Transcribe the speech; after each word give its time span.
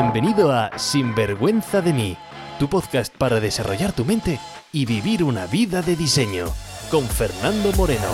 Bienvenido 0.00 0.52
a 0.52 0.78
Sinvergüenza 0.78 1.82
de 1.82 1.92
mí, 1.92 2.16
tu 2.60 2.68
podcast 2.68 3.12
para 3.16 3.40
desarrollar 3.40 3.92
tu 3.92 4.04
mente 4.04 4.38
y 4.70 4.86
vivir 4.86 5.24
una 5.24 5.48
vida 5.48 5.82
de 5.82 5.96
diseño, 5.96 6.46
con 6.88 7.04
Fernando 7.04 7.72
Moreno. 7.72 8.06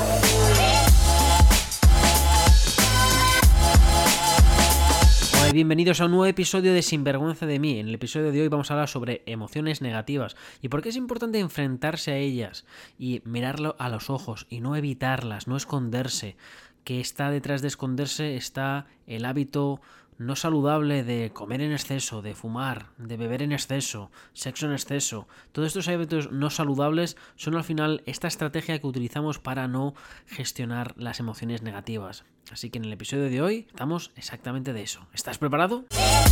Bienvenidos 5.52 6.00
a 6.00 6.06
un 6.06 6.12
nuevo 6.12 6.24
episodio 6.24 6.72
de 6.72 6.80
Sinvergüenza 6.80 7.44
de 7.44 7.58
mí. 7.58 7.78
En 7.78 7.88
el 7.88 7.94
episodio 7.96 8.32
de 8.32 8.40
hoy 8.40 8.48
vamos 8.48 8.70
a 8.70 8.74
hablar 8.74 8.88
sobre 8.88 9.22
emociones 9.26 9.82
negativas 9.82 10.36
y 10.62 10.70
por 10.70 10.80
qué 10.80 10.88
es 10.88 10.96
importante 10.96 11.38
enfrentarse 11.38 12.12
a 12.12 12.16
ellas 12.16 12.64
y 12.98 13.20
mirarlo 13.26 13.76
a 13.78 13.90
los 13.90 14.08
ojos 14.08 14.46
y 14.48 14.60
no 14.60 14.74
evitarlas, 14.74 15.48
no 15.48 15.58
esconderse. 15.58 16.38
Que 16.82 17.00
está 17.00 17.30
detrás 17.30 17.62
de 17.62 17.68
esconderse 17.68 18.36
está 18.36 18.86
el 19.06 19.24
hábito 19.24 19.80
no 20.18 20.36
saludable 20.36 21.04
de 21.04 21.30
comer 21.32 21.60
en 21.60 21.72
exceso, 21.72 22.22
de 22.22 22.34
fumar, 22.34 22.86
de 22.98 23.16
beber 23.16 23.42
en 23.42 23.52
exceso, 23.52 24.10
sexo 24.32 24.66
en 24.66 24.72
exceso. 24.72 25.28
Todos 25.52 25.68
estos 25.68 25.88
hábitos 25.88 26.30
no 26.32 26.50
saludables 26.50 27.16
son 27.36 27.56
al 27.56 27.64
final 27.64 28.02
esta 28.06 28.28
estrategia 28.28 28.78
que 28.78 28.86
utilizamos 28.86 29.38
para 29.38 29.68
no 29.68 29.94
gestionar 30.26 30.94
las 30.96 31.20
emociones 31.20 31.62
negativas. 31.62 32.24
Así 32.50 32.70
que 32.70 32.78
en 32.78 32.84
el 32.84 32.92
episodio 32.92 33.24
de 33.24 33.40
hoy 33.40 33.66
estamos 33.68 34.12
exactamente 34.16 34.72
de 34.72 34.82
eso. 34.82 35.06
¿Estás 35.14 35.38
preparado? 35.38 35.84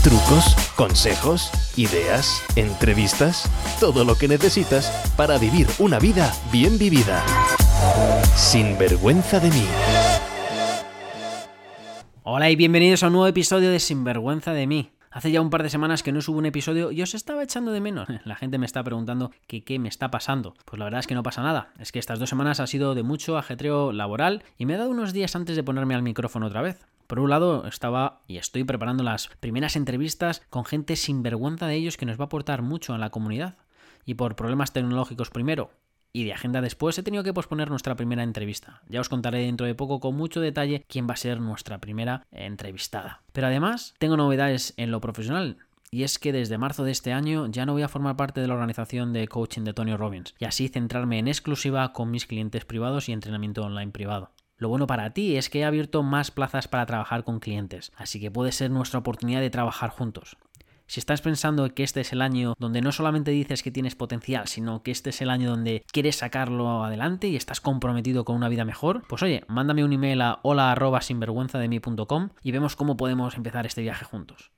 Trucos, 0.03 0.57
consejos, 0.77 1.51
ideas, 1.77 2.43
entrevistas, 2.57 3.51
todo 3.81 4.05
lo 4.05 4.17
que 4.17 4.29
necesitas 4.29 4.91
para 5.17 5.39
vivir 5.39 5.67
una 5.79 5.99
vida 5.99 6.33
bien 6.53 6.79
vivida. 6.79 7.25
Sin 8.37 8.77
vergüenza 8.79 9.41
de 9.41 9.51
mí. 9.51 9.67
Hola 12.25 12.49
y 12.51 12.55
bienvenidos 12.55 13.03
a 13.03 13.09
un 13.09 13.15
nuevo 13.15 13.27
episodio 13.27 13.73
de 13.73 13.81
Sinvergüenza 13.81 14.53
de 14.53 14.69
mí. 14.69 14.93
Hace 15.11 15.33
ya 15.33 15.41
un 15.41 15.51
par 15.51 15.65
de 15.65 15.71
semanas 15.71 16.05
que 16.05 16.13
no 16.13 16.21
subo 16.21 16.39
un 16.39 16.47
episodio 16.47 16.93
y 16.93 17.03
os 17.03 17.17
estaba 17.17 17.43
echando 17.43 17.73
de 17.73 17.81
menos. 17.81 18.07
La 18.25 18.37
gente 18.37 18.59
me 18.59 18.67
está 18.67 18.85
preguntando 18.85 19.33
que 19.49 19.65
qué 19.65 19.81
me 19.81 19.89
está 19.89 20.13
pasando. 20.13 20.55
Pues 20.65 20.79
la 20.79 20.85
verdad 20.85 21.01
es 21.01 21.09
que 21.09 21.17
no 21.17 21.25
pasa 21.25 21.43
nada. 21.43 21.73
Es 21.81 21.91
que 21.91 21.99
estas 21.99 22.21
dos 22.21 22.29
semanas 22.29 22.61
ha 22.61 22.69
sido 22.69 22.95
de 22.95 23.03
mucho 23.03 23.37
ajetreo 23.39 23.91
laboral 23.91 24.45
y 24.57 24.67
me 24.67 24.75
he 24.75 24.77
dado 24.77 24.91
unos 24.91 25.13
días 25.13 25.35
antes 25.35 25.57
de 25.57 25.65
ponerme 25.65 25.97
al 25.97 26.05
micrófono 26.05 26.47
otra 26.47 26.63
vez. 26.63 26.87
Por 27.09 27.19
un 27.19 27.29
lado, 27.29 27.67
estaba 27.67 28.21
y 28.29 28.37
estoy 28.37 28.63
preparando 28.63 29.03
las 29.03 29.27
primeras 29.41 29.75
entrevistas 29.75 30.43
con 30.49 30.65
gente 30.65 30.95
sin 30.95 31.25
vergüenza 31.25 31.67
de 31.67 31.75
ellos 31.75 31.97
que 31.97 32.07
nos 32.07 32.21
va 32.21 32.23
a 32.23 32.27
aportar 32.27 32.63
mucho 32.63 32.95
a 32.95 32.99
la 32.99 33.11
comunidad. 33.11 33.57
Y 34.05 34.15
por 34.15 34.37
problemas 34.37 34.73
tecnológicos 34.73 35.31
primero, 35.31 35.73
y 36.13 36.25
de 36.25 36.33
agenda 36.33 36.61
después 36.61 36.99
he 36.99 37.03
tenido 37.03 37.25
que 37.25 37.33
posponer 37.33 37.71
nuestra 37.71 37.97
primera 37.97 38.23
entrevista. 38.23 38.83
Ya 38.89 39.01
os 39.01 39.09
contaré 39.09 39.41
dentro 39.41 39.67
de 39.67 39.75
poco 39.75 40.01
con 40.01 40.15
mucho 40.15 40.41
detalle 40.41 40.85
quién 40.89 41.09
va 41.09 41.15
a 41.15 41.17
ser 41.17 41.41
nuestra 41.41 41.79
primera 41.79 42.27
entrevistada. 42.31 43.23
Pero 43.33 43.47
además 43.47 43.95
tengo 43.99 44.17
novedades 44.17 44.75
en 44.77 44.91
lo 44.91 45.01
profesional. 45.01 45.59
Y 45.91 46.05
es 46.05 46.19
que 46.19 46.33
desde 46.33 46.57
marzo 46.57 46.85
de 46.85 46.91
este 46.91 47.13
año 47.13 47.47
ya 47.49 47.67
no 47.67 47.75
voy 47.75 47.83
a 47.83 47.89
formar 47.89 48.17
parte 48.17 48.41
de 48.41 48.49
la 48.49 48.55
organización 48.55 49.13
de 49.13 49.29
coaching 49.29 49.63
de 49.63 49.75
Tony 49.75 49.95
Robbins 49.95 50.35
y 50.39 50.47
así 50.47 50.69
centrarme 50.69 51.19
en 51.19 51.29
exclusiva 51.29 51.93
con 51.93 52.11
mis 52.11 52.27
clientes 52.27 52.65
privados 52.65 53.09
y 53.09 53.13
entrenamiento 53.13 53.63
online 53.63 53.93
privado. 53.93 54.31
Lo 54.63 54.69
bueno 54.69 54.87
para 54.87 55.11
ti 55.13 55.37
es 55.37 55.51
que 55.51 55.59
he 55.59 55.65
abierto 55.65 56.05
más 56.05 56.31
plazas 56.31 56.69
para 56.69 56.87
trabajar 56.87 57.25
con 57.25 57.41
clientes, 57.41 57.91
así 57.97 58.21
que 58.21 58.31
puede 58.31 58.53
ser 58.53 58.71
nuestra 58.71 59.01
oportunidad 59.01 59.41
de 59.41 59.51
trabajar 59.51 59.91
juntos. 59.91 60.37
Si 60.93 61.01
estás 61.01 61.23
pensando 61.23 61.67
que 61.75 61.85
este 61.85 62.03
es 62.03 62.13
el 62.13 62.21
año 62.21 62.53
donde 62.59 62.83
no 62.83 62.93
solamente 62.93 63.31
dices 63.31 63.63
que 63.63 63.71
tienes 63.71 63.95
potencial, 63.95 64.47
sino 64.47 64.83
que 64.83 64.91
este 64.91 65.09
es 65.09 65.23
el 65.23 65.31
año 65.31 65.49
donde 65.49 65.87
quieres 65.91 66.17
sacarlo 66.17 66.85
adelante 66.85 67.29
y 67.29 67.37
estás 67.37 67.63
comprometido 67.63 68.27
con 68.27 68.37
una 68.37 68.51
vida 68.51 68.67
mejor, 68.67 69.03
pues 69.09 69.23
oye, 69.23 69.43
mándame 69.49 69.85
un 69.85 69.95
email 69.95 70.21
a 70.21 70.41
hola@sinvergüenzademi.com 70.43 72.29
y 72.43 72.53
vemos 72.53 72.77
cómo 72.77 72.99
podemos 72.99 73.39
empezar 73.39 73.65
este 73.65 73.81
viaje 73.81 74.05
juntos. 74.05 74.53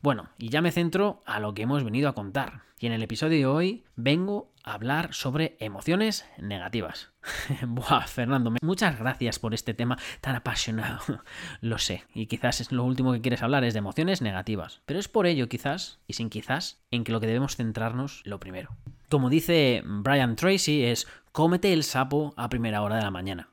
Bueno, 0.00 0.28
y 0.38 0.48
ya 0.48 0.62
me 0.62 0.70
centro 0.70 1.22
a 1.26 1.40
lo 1.40 1.54
que 1.54 1.62
hemos 1.62 1.82
venido 1.82 2.08
a 2.08 2.14
contar. 2.14 2.62
Y 2.78 2.86
en 2.86 2.92
el 2.92 3.02
episodio 3.02 3.36
de 3.36 3.46
hoy 3.46 3.84
vengo 3.96 4.52
a 4.62 4.74
hablar 4.74 5.12
sobre 5.12 5.56
emociones 5.58 6.24
negativas. 6.38 7.10
Buah, 7.66 8.06
Fernando, 8.06 8.54
muchas 8.62 8.96
gracias 8.96 9.40
por 9.40 9.54
este 9.54 9.74
tema 9.74 9.98
tan 10.20 10.36
apasionado. 10.36 11.00
lo 11.60 11.78
sé, 11.78 12.04
y 12.14 12.26
quizás 12.26 12.60
es 12.60 12.70
lo 12.70 12.84
último 12.84 13.12
que 13.12 13.20
quieres 13.20 13.42
hablar 13.42 13.64
es 13.64 13.74
de 13.74 13.80
emociones 13.80 14.22
negativas. 14.22 14.82
Pero 14.86 15.00
es 15.00 15.08
por 15.08 15.26
ello, 15.26 15.48
quizás, 15.48 15.98
y 16.06 16.12
sin 16.12 16.30
quizás, 16.30 16.80
en 16.92 17.02
que 17.02 17.10
lo 17.10 17.18
que 17.18 17.26
debemos 17.26 17.56
centrarnos 17.56 18.22
lo 18.24 18.38
primero. 18.38 18.76
Como 19.08 19.30
dice 19.30 19.82
Brian 19.84 20.36
Tracy, 20.36 20.84
es 20.84 21.08
cómete 21.32 21.72
el 21.72 21.82
sapo 21.82 22.34
a 22.36 22.48
primera 22.48 22.82
hora 22.82 22.96
de 22.96 23.02
la 23.02 23.10
mañana. 23.10 23.48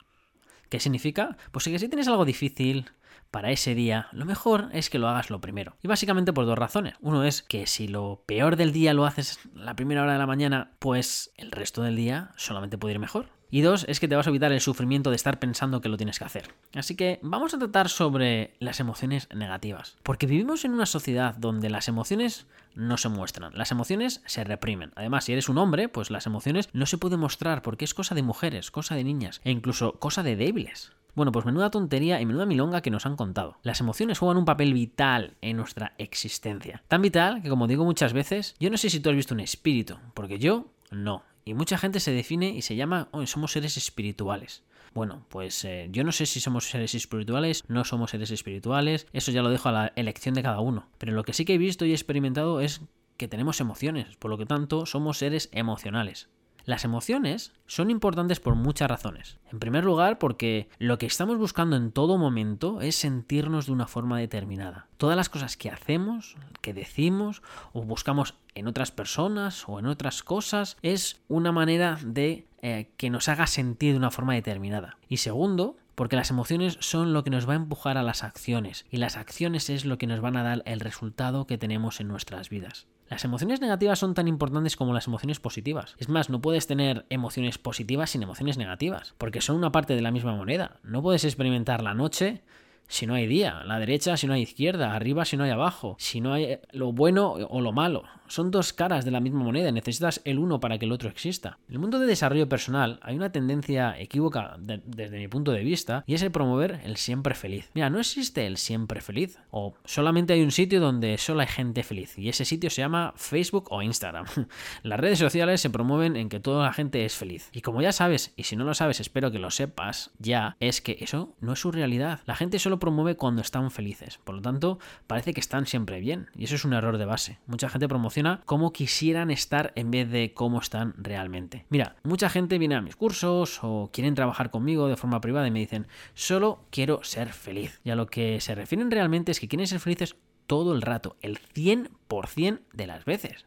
¿Qué 0.70 0.80
significa? 0.80 1.38
Pues 1.52 1.66
que 1.66 1.80
si 1.80 1.90
tienes 1.90 2.08
algo 2.08 2.26
difícil, 2.26 2.92
para 3.32 3.52
ese 3.52 3.76
día, 3.76 4.08
lo 4.12 4.26
mejor 4.26 4.70
es 4.72 4.90
que 4.90 5.00
lo 5.00 5.08
hagas 5.08 5.30
lo 5.30 5.42
primero. 5.42 5.76
Y 5.84 5.88
básicamente 5.88 6.34
por 6.34 6.46
dos 6.46 6.58
razones. 6.58 6.96
Uno 7.02 7.24
es 7.24 7.42
que 7.42 7.68
si 7.68 7.88
lo 7.88 8.24
peor 8.26 8.56
del 8.56 8.72
día 8.72 8.94
lo 8.94 9.06
haces 9.06 9.40
la 9.54 9.76
primera 9.76 10.04
hora 10.04 10.14
de 10.14 10.20
la 10.20 10.28
mañana, 10.28 10.72
pues 10.80 11.34
el 11.38 11.52
resto 11.52 11.82
del 11.82 11.96
día 11.96 12.32
solamente 12.38 12.78
puede 12.78 12.94
ir 12.94 13.00
mejor. 13.00 13.28
Y 13.52 13.62
dos, 13.62 13.86
es 13.88 14.00
que 14.00 14.08
te 14.08 14.16
vas 14.16 14.28
a 14.28 14.32
evitar 14.32 14.52
el 14.52 14.60
sufrimiento 14.60 15.12
de 15.12 15.16
estar 15.16 15.40
pensando 15.40 15.80
que 15.80 15.90
lo 15.90 15.98
tienes 15.98 16.20
que 16.20 16.26
hacer. 16.26 16.54
Así 16.74 16.96
que 16.96 17.20
vamos 17.22 17.54
a 17.54 17.60
tratar 17.60 17.90
sobre 17.90 18.56
las 18.60 18.80
emociones 18.80 19.30
negativas. 19.34 19.98
Porque 20.04 20.28
vivimos 20.28 20.66
en 20.66 20.74
una 20.74 20.86
sociedad 20.86 21.36
donde 21.36 21.70
las 21.70 21.88
emociones 21.88 22.48
no 22.74 22.98
se 22.98 23.10
muestran. 23.10 23.54
Las 23.56 23.72
emociones 23.72 24.22
se 24.26 24.44
reprimen. 24.44 24.92
Además, 24.96 25.26
si 25.26 25.34
eres 25.34 25.48
un 25.48 25.58
hombre, 25.58 25.88
pues 25.88 26.12
las 26.12 26.26
emociones 26.26 26.70
no 26.74 26.86
se 26.86 26.98
pueden 26.98 27.20
mostrar 27.20 27.62
porque 27.62 27.86
es 27.86 27.94
cosa 27.94 28.16
de 28.16 28.24
mujeres, 28.24 28.72
cosa 28.72 28.96
de 28.96 29.04
niñas 29.04 29.42
e 29.44 29.52
incluso 29.52 29.94
cosa 30.00 30.24
de 30.24 30.36
débiles. 30.36 30.92
Bueno, 31.16 31.32
pues 31.32 31.46
menuda 31.46 31.72
tontería 31.72 32.20
y 32.20 32.26
menuda 32.26 32.46
milonga 32.46 32.82
que 32.82 32.92
nos 32.92 33.06
han 33.06 33.16
contado. 33.16 33.58
Las 33.64 33.80
emociones 33.80 34.20
juegan 34.20 34.38
un 34.38 34.44
papel 34.44 34.74
vital 34.74 35.38
en 35.42 35.56
nuestra 35.56 35.94
existencia. 35.98 36.84
Tan 36.90 37.02
vital 37.02 37.42
que, 37.42 37.48
como 37.48 37.68
digo 37.68 37.86
muchas 37.86 38.12
veces, 38.12 38.56
yo 38.60 38.70
no 38.70 38.76
sé 38.76 38.90
si 38.90 39.00
tú 39.00 39.10
has 39.10 39.16
visto 39.16 39.34
un 39.34 39.40
espíritu, 39.40 39.98
porque 40.14 40.40
yo 40.40 40.68
no. 40.92 41.24
Y 41.46 41.54
mucha 41.54 41.78
gente 41.78 42.02
se 42.02 42.12
define 42.12 42.50
y 42.50 42.62
se 42.64 42.76
llama, 42.76 43.08
oh, 43.12 43.26
somos 43.26 43.54
seres 43.54 43.78
espirituales. 43.78 44.64
Bueno, 44.94 45.26
pues 45.30 45.64
eh, 45.64 45.88
yo 45.92 46.04
no 46.04 46.12
sé 46.12 46.26
si 46.26 46.42
somos 46.42 46.70
seres 46.70 46.96
espirituales, 46.96 47.64
no 47.68 47.86
somos 47.86 48.12
seres 48.12 48.32
espirituales, 48.32 49.08
eso 49.14 49.32
ya 49.32 49.42
lo 49.42 49.50
dejo 49.50 49.70
a 49.70 49.74
la 49.74 49.94
elección 49.96 50.36
de 50.36 50.44
cada 50.44 50.60
uno. 50.60 50.88
Pero 50.98 51.14
lo 51.14 51.24
que 51.24 51.34
sí 51.34 51.46
que 51.46 51.54
he 51.54 51.58
visto 51.58 51.86
y 51.86 51.92
experimentado 51.92 52.60
es 52.60 52.82
que 53.18 53.28
tenemos 53.28 53.62
emociones, 53.62 54.16
por 54.18 54.32
lo 54.32 54.38
que 54.38 54.46
tanto 54.46 54.86
somos 54.86 55.18
seres 55.18 55.50
emocionales. 55.54 56.30
Las 56.66 56.84
emociones 56.84 57.54
son 57.68 57.92
importantes 57.92 58.40
por 58.40 58.56
muchas 58.56 58.90
razones. 58.90 59.38
En 59.52 59.60
primer 59.60 59.86
lugar, 59.86 60.18
porque 60.18 60.68
lo 60.80 60.98
que 60.98 61.06
estamos 61.06 61.38
buscando 61.38 61.76
en 61.76 61.92
todo 61.92 62.18
momento 62.18 62.82
es 62.82 62.96
sentirnos 62.96 63.68
de 63.68 63.72
una 63.72 63.86
forma 63.86 64.18
determinada. 64.18 64.88
Todas 64.98 65.16
las 65.16 65.30
cosas 65.30 65.58
que 65.58 65.70
hacemos, 65.70 66.36
que 66.62 66.74
decimos 66.74 67.44
o 67.72 67.84
buscamos 67.84 68.34
en 68.56 68.68
otras 68.68 68.92
personas 68.92 69.70
o 69.70 69.78
en 69.78 69.86
otras 69.86 70.24
cosas 70.24 70.78
es 70.82 71.22
una 71.28 71.52
manera 71.52 72.00
de 72.04 72.48
eh, 72.64 72.90
que 72.98 73.12
nos 73.12 73.30
haga 73.30 73.46
sentir 73.46 73.92
de 73.92 74.00
una 74.00 74.10
forma 74.10 74.34
determinada. 74.34 74.98
Y 75.08 75.18
segundo, 75.18 75.78
porque 75.94 76.16
las 76.16 76.32
emociones 76.32 76.78
son 76.82 77.14
lo 77.14 77.24
que 77.24 77.30
nos 77.30 77.48
va 77.48 77.54
a 77.54 77.58
empujar 77.58 78.00
a 78.00 78.04
las 78.04 78.24
acciones 78.24 78.86
y 78.90 78.98
las 78.98 79.18
acciones 79.18 79.70
es 79.70 79.86
lo 79.86 80.00
que 80.00 80.08
nos 80.08 80.20
van 80.20 80.36
a 80.36 80.44
dar 80.44 80.64
el 80.66 80.80
resultado 80.80 81.46
que 81.46 81.60
tenemos 81.60 82.00
en 82.00 82.08
nuestras 82.08 82.50
vidas. 82.50 82.88
Las 83.10 83.24
emociones 83.24 83.62
negativas 83.62 84.00
son 84.00 84.16
tan 84.16 84.28
importantes 84.28 84.76
como 84.76 84.94
las 84.94 85.06
emociones 85.08 85.40
positivas. 85.40 85.96
Es 86.00 86.10
más, 86.10 86.30
no 86.30 86.42
puedes 86.42 86.66
tener 86.66 87.06
emociones 87.10 87.60
positivas 87.60 88.10
sin 88.10 88.24
emociones 88.24 88.58
negativas, 88.58 89.14
porque 89.18 89.42
son 89.42 89.58
una 89.58 89.72
parte 89.72 89.96
de 89.96 90.02
la 90.02 90.12
misma 90.12 90.36
moneda. 90.36 90.80
No 90.84 91.04
puedes 91.04 91.24
experimentar 91.24 91.84
la 91.84 91.94
noche 91.94 92.42
si 92.88 93.08
no 93.08 93.14
hay 93.16 93.28
día, 93.28 93.64
la 93.66 93.80
derecha 93.80 94.18
si 94.18 94.28
no 94.28 94.34
hay 94.34 94.42
izquierda, 94.42 94.96
arriba 94.96 95.26
si 95.26 95.38
no 95.38 95.44
hay 95.44 95.52
abajo, 95.52 95.96
si 96.00 96.22
no 96.22 96.34
hay 96.34 96.60
lo 96.72 96.92
bueno 96.92 97.32
o 97.32 97.62
lo 97.62 97.72
malo. 97.72 98.04
Son 98.28 98.50
dos 98.50 98.74
caras 98.74 99.06
de 99.06 99.12
la 99.12 99.20
misma 99.20 99.44
moneda, 99.44 99.72
necesitas 99.72 100.22
el 100.26 100.40
uno 100.40 100.60
para 100.60 100.80
que 100.80 100.86
el 100.86 100.92
otro 100.92 101.10
exista. 101.10 101.60
En 101.68 101.76
el 101.76 101.80
mundo 101.80 102.00
de 102.00 102.08
desarrollo 102.08 102.50
personal 102.50 103.00
hay 103.04 103.16
una 103.16 103.32
tendencia 103.32 104.00
equívoca 104.00 104.58
desde 104.60 105.20
mi 105.20 105.28
punto 105.28 105.52
de 105.52 105.64
vista 105.64 106.04
y 106.08 106.16
es 106.16 106.24
el 106.24 106.32
promover 106.32 106.82
el 106.84 106.98
siempre 106.98 107.36
feliz. 107.36 107.70
Mira, 107.76 107.90
no 107.90 108.00
existe 108.00 108.48
el 108.48 108.58
siempre 108.58 109.02
feliz 109.02 109.38
o 109.52 109.76
solamente 109.86 110.34
hay 110.34 110.42
un 110.42 110.52
sitio 110.52 110.80
donde 110.80 111.18
solo 111.20 111.42
hay 111.42 111.48
gente 111.48 111.84
feliz 111.84 112.18
y 112.18 112.30
ese 112.30 112.46
sitio 112.46 112.70
se 112.70 112.82
llama 112.82 113.14
Facebook 113.16 113.68
o 113.70 113.84
Instagram. 113.84 114.26
Las 114.84 115.00
redes 115.00 115.20
sociales 115.20 115.62
se 115.62 115.70
promueven 115.70 116.16
en 116.16 116.30
que 116.30 116.40
toda 116.40 116.64
la 116.64 116.74
gente 116.74 117.06
es 117.06 117.16
feliz. 117.16 117.50
Y 117.54 117.62
como 117.62 117.82
ya 117.82 117.92
sabes, 117.92 118.34
y 118.36 118.44
si 118.44 118.56
no 118.56 118.64
lo 118.64 118.74
sabes 118.74 119.00
espero 119.00 119.32
que 119.32 119.40
lo 119.40 119.52
sepas 119.52 120.12
ya, 120.18 120.58
es 120.60 120.82
que 120.82 120.98
eso 121.02 121.36
no 121.42 121.54
es 121.54 121.60
su 121.60 121.72
realidad. 121.72 122.22
La 122.26 122.36
gente 122.36 122.58
solo 122.58 122.75
promueve 122.80 123.16
cuando 123.16 123.42
están 123.42 123.72
felices. 123.72 124.20
Por 124.24 124.36
lo 124.36 124.42
tanto, 124.42 124.80
parece 125.08 125.34
que 125.34 125.40
están 125.40 125.66
siempre 125.66 126.00
bien 126.00 126.30
y 126.36 126.46
eso 126.46 126.56
es 126.56 126.66
un 126.66 126.74
error 126.74 126.98
de 126.98 127.06
base. 127.06 127.40
Mucha 127.48 127.70
gente 127.70 127.88
promociona 127.88 128.42
cómo 128.46 128.74
quisieran 128.74 129.32
estar 129.32 129.72
en 129.76 129.92
vez 129.92 130.10
de 130.10 130.34
cómo 130.34 130.60
están 130.60 130.94
realmente. 130.98 131.66
Mira, 131.70 131.96
mucha 132.04 132.30
gente 132.30 132.58
viene 132.58 132.76
a 132.76 132.82
mis 132.82 132.96
cursos 132.96 133.60
o 133.62 133.90
quieren 133.92 134.16
trabajar 134.16 134.50
conmigo 134.52 134.88
de 134.88 134.98
forma 134.98 135.22
privada 135.22 135.48
y 135.48 135.52
me 135.52 135.60
dicen, 135.60 135.88
solo 136.14 136.66
quiero 136.70 137.04
ser 137.04 137.34
feliz. 137.34 137.80
Y 137.84 137.90
a 137.90 137.96
lo 137.96 138.08
que 138.08 138.40
se 138.42 138.56
refieren 138.56 138.92
realmente 138.92 139.32
es 139.32 139.40
que 139.40 139.48
quieren 139.48 139.68
ser 139.68 139.80
felices 139.80 140.16
todo 140.48 140.74
el 140.74 140.82
rato, 140.82 141.18
el 141.22 141.40
100% 141.40 142.60
de 142.74 142.88
las 142.88 143.06
veces. 143.06 143.46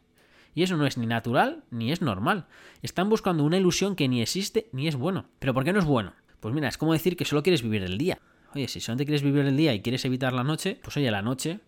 Y 0.53 0.63
eso 0.63 0.77
no 0.77 0.85
es 0.85 0.97
ni 0.97 1.05
natural 1.05 1.63
ni 1.69 1.91
es 1.91 2.01
normal. 2.01 2.47
Están 2.81 3.09
buscando 3.09 3.43
una 3.43 3.57
ilusión 3.57 3.95
que 3.95 4.07
ni 4.07 4.21
existe 4.21 4.69
ni 4.71 4.87
es 4.87 4.95
bueno. 4.95 5.25
¿Pero 5.39 5.53
por 5.53 5.63
qué 5.63 5.73
no 5.73 5.79
es 5.79 5.85
bueno? 5.85 6.13
Pues 6.39 6.53
mira, 6.53 6.67
es 6.67 6.77
como 6.77 6.93
decir 6.93 7.17
que 7.17 7.25
solo 7.25 7.43
quieres 7.43 7.61
vivir 7.61 7.83
el 7.83 7.97
día. 7.97 8.19
Oye, 8.55 8.67
si 8.67 8.79
solamente 8.79 9.05
quieres 9.05 9.23
vivir 9.23 9.45
el 9.45 9.57
día 9.57 9.73
y 9.73 9.81
quieres 9.81 10.05
evitar 10.05 10.33
la 10.33 10.43
noche, 10.43 10.79
pues 10.81 10.97
oye, 10.97 11.11
la 11.11 11.21
noche 11.21 11.59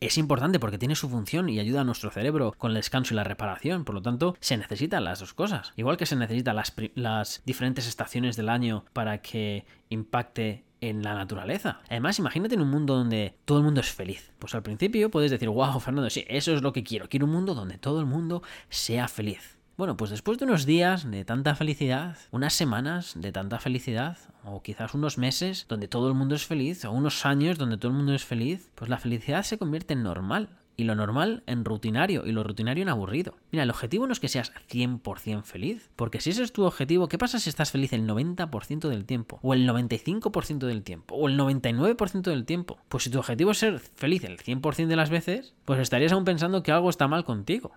es 0.00 0.18
importante 0.18 0.60
porque 0.60 0.78
tiene 0.78 0.96
su 0.96 1.08
función 1.08 1.48
y 1.48 1.58
ayuda 1.58 1.80
a 1.80 1.84
nuestro 1.84 2.10
cerebro 2.10 2.54
con 2.58 2.72
el 2.72 2.76
descanso 2.76 3.14
y 3.14 3.16
la 3.16 3.24
reparación. 3.24 3.84
Por 3.84 3.94
lo 3.94 4.02
tanto, 4.02 4.36
se 4.40 4.56
necesitan 4.56 5.04
las 5.04 5.20
dos 5.20 5.32
cosas. 5.32 5.72
Igual 5.76 5.96
que 5.96 6.06
se 6.06 6.16
necesitan 6.16 6.56
las, 6.56 7.42
diferentes 7.46 7.86
estaciones 7.86 8.36
del 8.36 8.50
año 8.50 8.84
para 8.92 9.22
que 9.22 9.64
impacte 9.88 10.64
en 10.82 11.02
la 11.02 11.14
naturaleza. 11.14 11.80
Además, 11.88 12.18
imagínate 12.18 12.54
en 12.54 12.60
un 12.60 12.70
mundo 12.70 12.96
donde 12.96 13.38
todo 13.46 13.58
el 13.58 13.64
mundo 13.64 13.80
es 13.80 13.90
feliz. 13.90 14.32
Pues 14.38 14.54
al 14.54 14.62
principio 14.62 15.10
puedes 15.10 15.30
decir, 15.30 15.48
wow, 15.48 15.80
Fernando, 15.80 16.10
sí, 16.10 16.24
eso 16.28 16.52
es 16.52 16.60
lo 16.60 16.74
que 16.74 16.84
quiero. 16.84 17.08
Quiero 17.08 17.24
un 17.24 17.32
mundo 17.32 17.54
donde 17.54 17.78
todo 17.78 18.00
el 18.00 18.06
mundo 18.06 18.42
sea 18.68 19.08
feliz. 19.08 19.53
Bueno, 19.76 19.96
pues 19.96 20.12
después 20.12 20.38
de 20.38 20.44
unos 20.44 20.66
días 20.66 21.10
de 21.10 21.24
tanta 21.24 21.56
felicidad, 21.56 22.16
unas 22.30 22.52
semanas 22.52 23.14
de 23.16 23.32
tanta 23.32 23.58
felicidad, 23.58 24.18
o 24.44 24.62
quizás 24.62 24.94
unos 24.94 25.18
meses 25.18 25.66
donde 25.68 25.88
todo 25.88 26.06
el 26.06 26.14
mundo 26.14 26.36
es 26.36 26.46
feliz, 26.46 26.84
o 26.84 26.92
unos 26.92 27.26
años 27.26 27.58
donde 27.58 27.76
todo 27.76 27.90
el 27.90 27.96
mundo 27.96 28.14
es 28.14 28.24
feliz, 28.24 28.70
pues 28.76 28.88
la 28.88 28.98
felicidad 28.98 29.42
se 29.42 29.58
convierte 29.58 29.94
en 29.94 30.04
normal 30.04 30.48
y 30.76 30.84
lo 30.84 30.94
normal 30.94 31.42
en 31.46 31.64
rutinario 31.64 32.24
y 32.24 32.30
lo 32.30 32.44
rutinario 32.44 32.82
en 32.82 32.88
aburrido. 32.88 33.34
Mira, 33.50 33.64
el 33.64 33.70
objetivo 33.70 34.06
no 34.06 34.12
es 34.12 34.20
que 34.20 34.28
seas 34.28 34.52
100% 34.70 35.42
feliz, 35.42 35.90
porque 35.96 36.20
si 36.20 36.30
ese 36.30 36.44
es 36.44 36.52
tu 36.52 36.62
objetivo, 36.62 37.08
¿qué 37.08 37.18
pasa 37.18 37.40
si 37.40 37.50
estás 37.50 37.72
feliz 37.72 37.92
el 37.92 38.06
90% 38.06 38.88
del 38.88 39.04
tiempo? 39.04 39.40
O 39.42 39.54
el 39.54 39.68
95% 39.68 40.66
del 40.66 40.84
tiempo? 40.84 41.16
¿O 41.16 41.26
el 41.26 41.36
99% 41.36 42.22
del 42.22 42.44
tiempo? 42.44 42.78
Pues 42.88 43.02
si 43.02 43.10
tu 43.10 43.18
objetivo 43.18 43.50
es 43.50 43.58
ser 43.58 43.80
feliz 43.80 44.22
el 44.22 44.38
100% 44.38 44.86
de 44.86 44.96
las 44.96 45.10
veces, 45.10 45.52
pues 45.64 45.80
estarías 45.80 46.12
aún 46.12 46.24
pensando 46.24 46.62
que 46.62 46.70
algo 46.70 46.90
está 46.90 47.08
mal 47.08 47.24
contigo. 47.24 47.72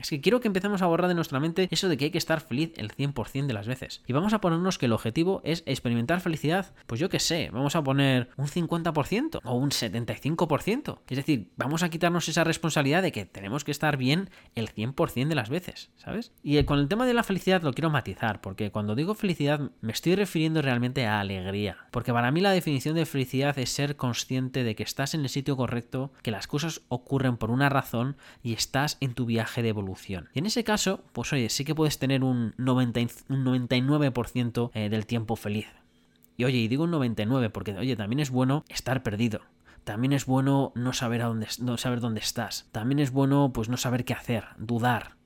Es 0.00 0.10
que 0.10 0.20
quiero 0.20 0.40
que 0.40 0.48
empecemos 0.48 0.82
a 0.82 0.86
borrar 0.86 1.08
de 1.08 1.14
nuestra 1.14 1.40
mente 1.40 1.68
eso 1.70 1.88
de 1.88 1.96
que 1.96 2.06
hay 2.06 2.10
que 2.10 2.18
estar 2.18 2.40
feliz 2.40 2.72
el 2.76 2.90
100% 2.90 3.46
de 3.46 3.52
las 3.52 3.66
veces. 3.66 4.02
Y 4.06 4.12
vamos 4.12 4.32
a 4.32 4.40
ponernos 4.40 4.78
que 4.78 4.86
el 4.86 4.92
objetivo 4.92 5.42
es 5.44 5.62
experimentar 5.66 6.20
felicidad, 6.20 6.74
pues 6.86 7.00
yo 7.00 7.08
qué 7.08 7.20
sé, 7.20 7.50
vamos 7.52 7.76
a 7.76 7.82
poner 7.82 8.30
un 8.36 8.46
50% 8.46 9.40
o 9.44 9.54
un 9.54 9.70
75%. 9.70 10.98
Es 11.08 11.16
decir, 11.16 11.50
vamos 11.56 11.82
a 11.82 11.90
quitarnos 11.90 12.28
esa 12.28 12.44
responsabilidad 12.44 13.02
de 13.02 13.12
que 13.12 13.26
tenemos 13.26 13.64
que 13.64 13.70
estar 13.70 13.96
bien 13.96 14.30
el 14.54 14.72
100% 14.72 15.28
de 15.28 15.34
las 15.34 15.50
veces, 15.50 15.90
¿sabes? 15.96 16.32
Y 16.42 16.62
con 16.64 16.78
el 16.78 16.88
tema 16.88 17.06
de 17.06 17.14
la 17.14 17.22
felicidad 17.22 17.62
lo 17.62 17.72
quiero 17.72 17.90
matizar, 17.90 18.40
porque 18.40 18.70
cuando 18.70 18.94
digo 18.94 19.14
felicidad 19.14 19.70
me 19.80 19.92
estoy 19.92 20.14
refiriendo 20.14 20.62
realmente 20.62 21.06
a 21.06 21.20
alegría. 21.20 21.76
Porque 21.90 22.12
para 22.12 22.30
mí 22.30 22.40
la 22.40 22.52
definición 22.52 22.94
de 22.94 23.06
felicidad 23.06 23.58
es 23.58 23.70
ser 23.70 23.96
consciente 23.96 24.64
de 24.64 24.74
que 24.74 24.82
estás 24.82 25.14
en 25.14 25.20
el 25.20 25.28
sitio 25.28 25.56
correcto, 25.56 26.12
que 26.22 26.30
las 26.30 26.46
cosas 26.46 26.82
ocurren 26.88 27.36
por 27.36 27.50
una 27.50 27.68
razón 27.68 28.16
y 28.42 28.54
estás 28.54 28.96
en 29.00 29.14
tu 29.14 29.26
viaje 29.26 29.62
de 29.62 29.68
evolución 29.68 29.81
y 30.34 30.38
en 30.38 30.46
ese 30.46 30.64
caso, 30.64 31.02
pues 31.12 31.32
oye, 31.32 31.48
sí 31.48 31.64
que 31.64 31.74
puedes 31.74 31.98
tener 31.98 32.24
un, 32.24 32.54
90, 32.58 33.00
un 33.28 33.44
99% 33.44 34.70
eh, 34.74 34.88
del 34.88 35.06
tiempo 35.06 35.36
feliz. 35.36 35.68
Y 36.36 36.44
oye, 36.44 36.58
y 36.58 36.68
digo 36.68 36.84
un 36.84 36.90
99 36.90 37.50
porque, 37.50 37.72
oye, 37.76 37.96
también 37.96 38.20
es 38.20 38.30
bueno 38.30 38.64
estar 38.68 39.02
perdido. 39.02 39.40
También 39.84 40.12
es 40.12 40.26
bueno 40.26 40.72
no 40.74 40.92
saber, 40.92 41.22
a 41.22 41.26
dónde, 41.26 41.48
no 41.60 41.76
saber 41.76 42.00
dónde 42.00 42.20
estás. 42.20 42.68
También 42.72 43.00
es 43.00 43.10
bueno 43.10 43.52
pues 43.52 43.68
no 43.68 43.76
saber 43.76 44.04
qué 44.04 44.14
hacer, 44.14 44.44
dudar. 44.56 45.16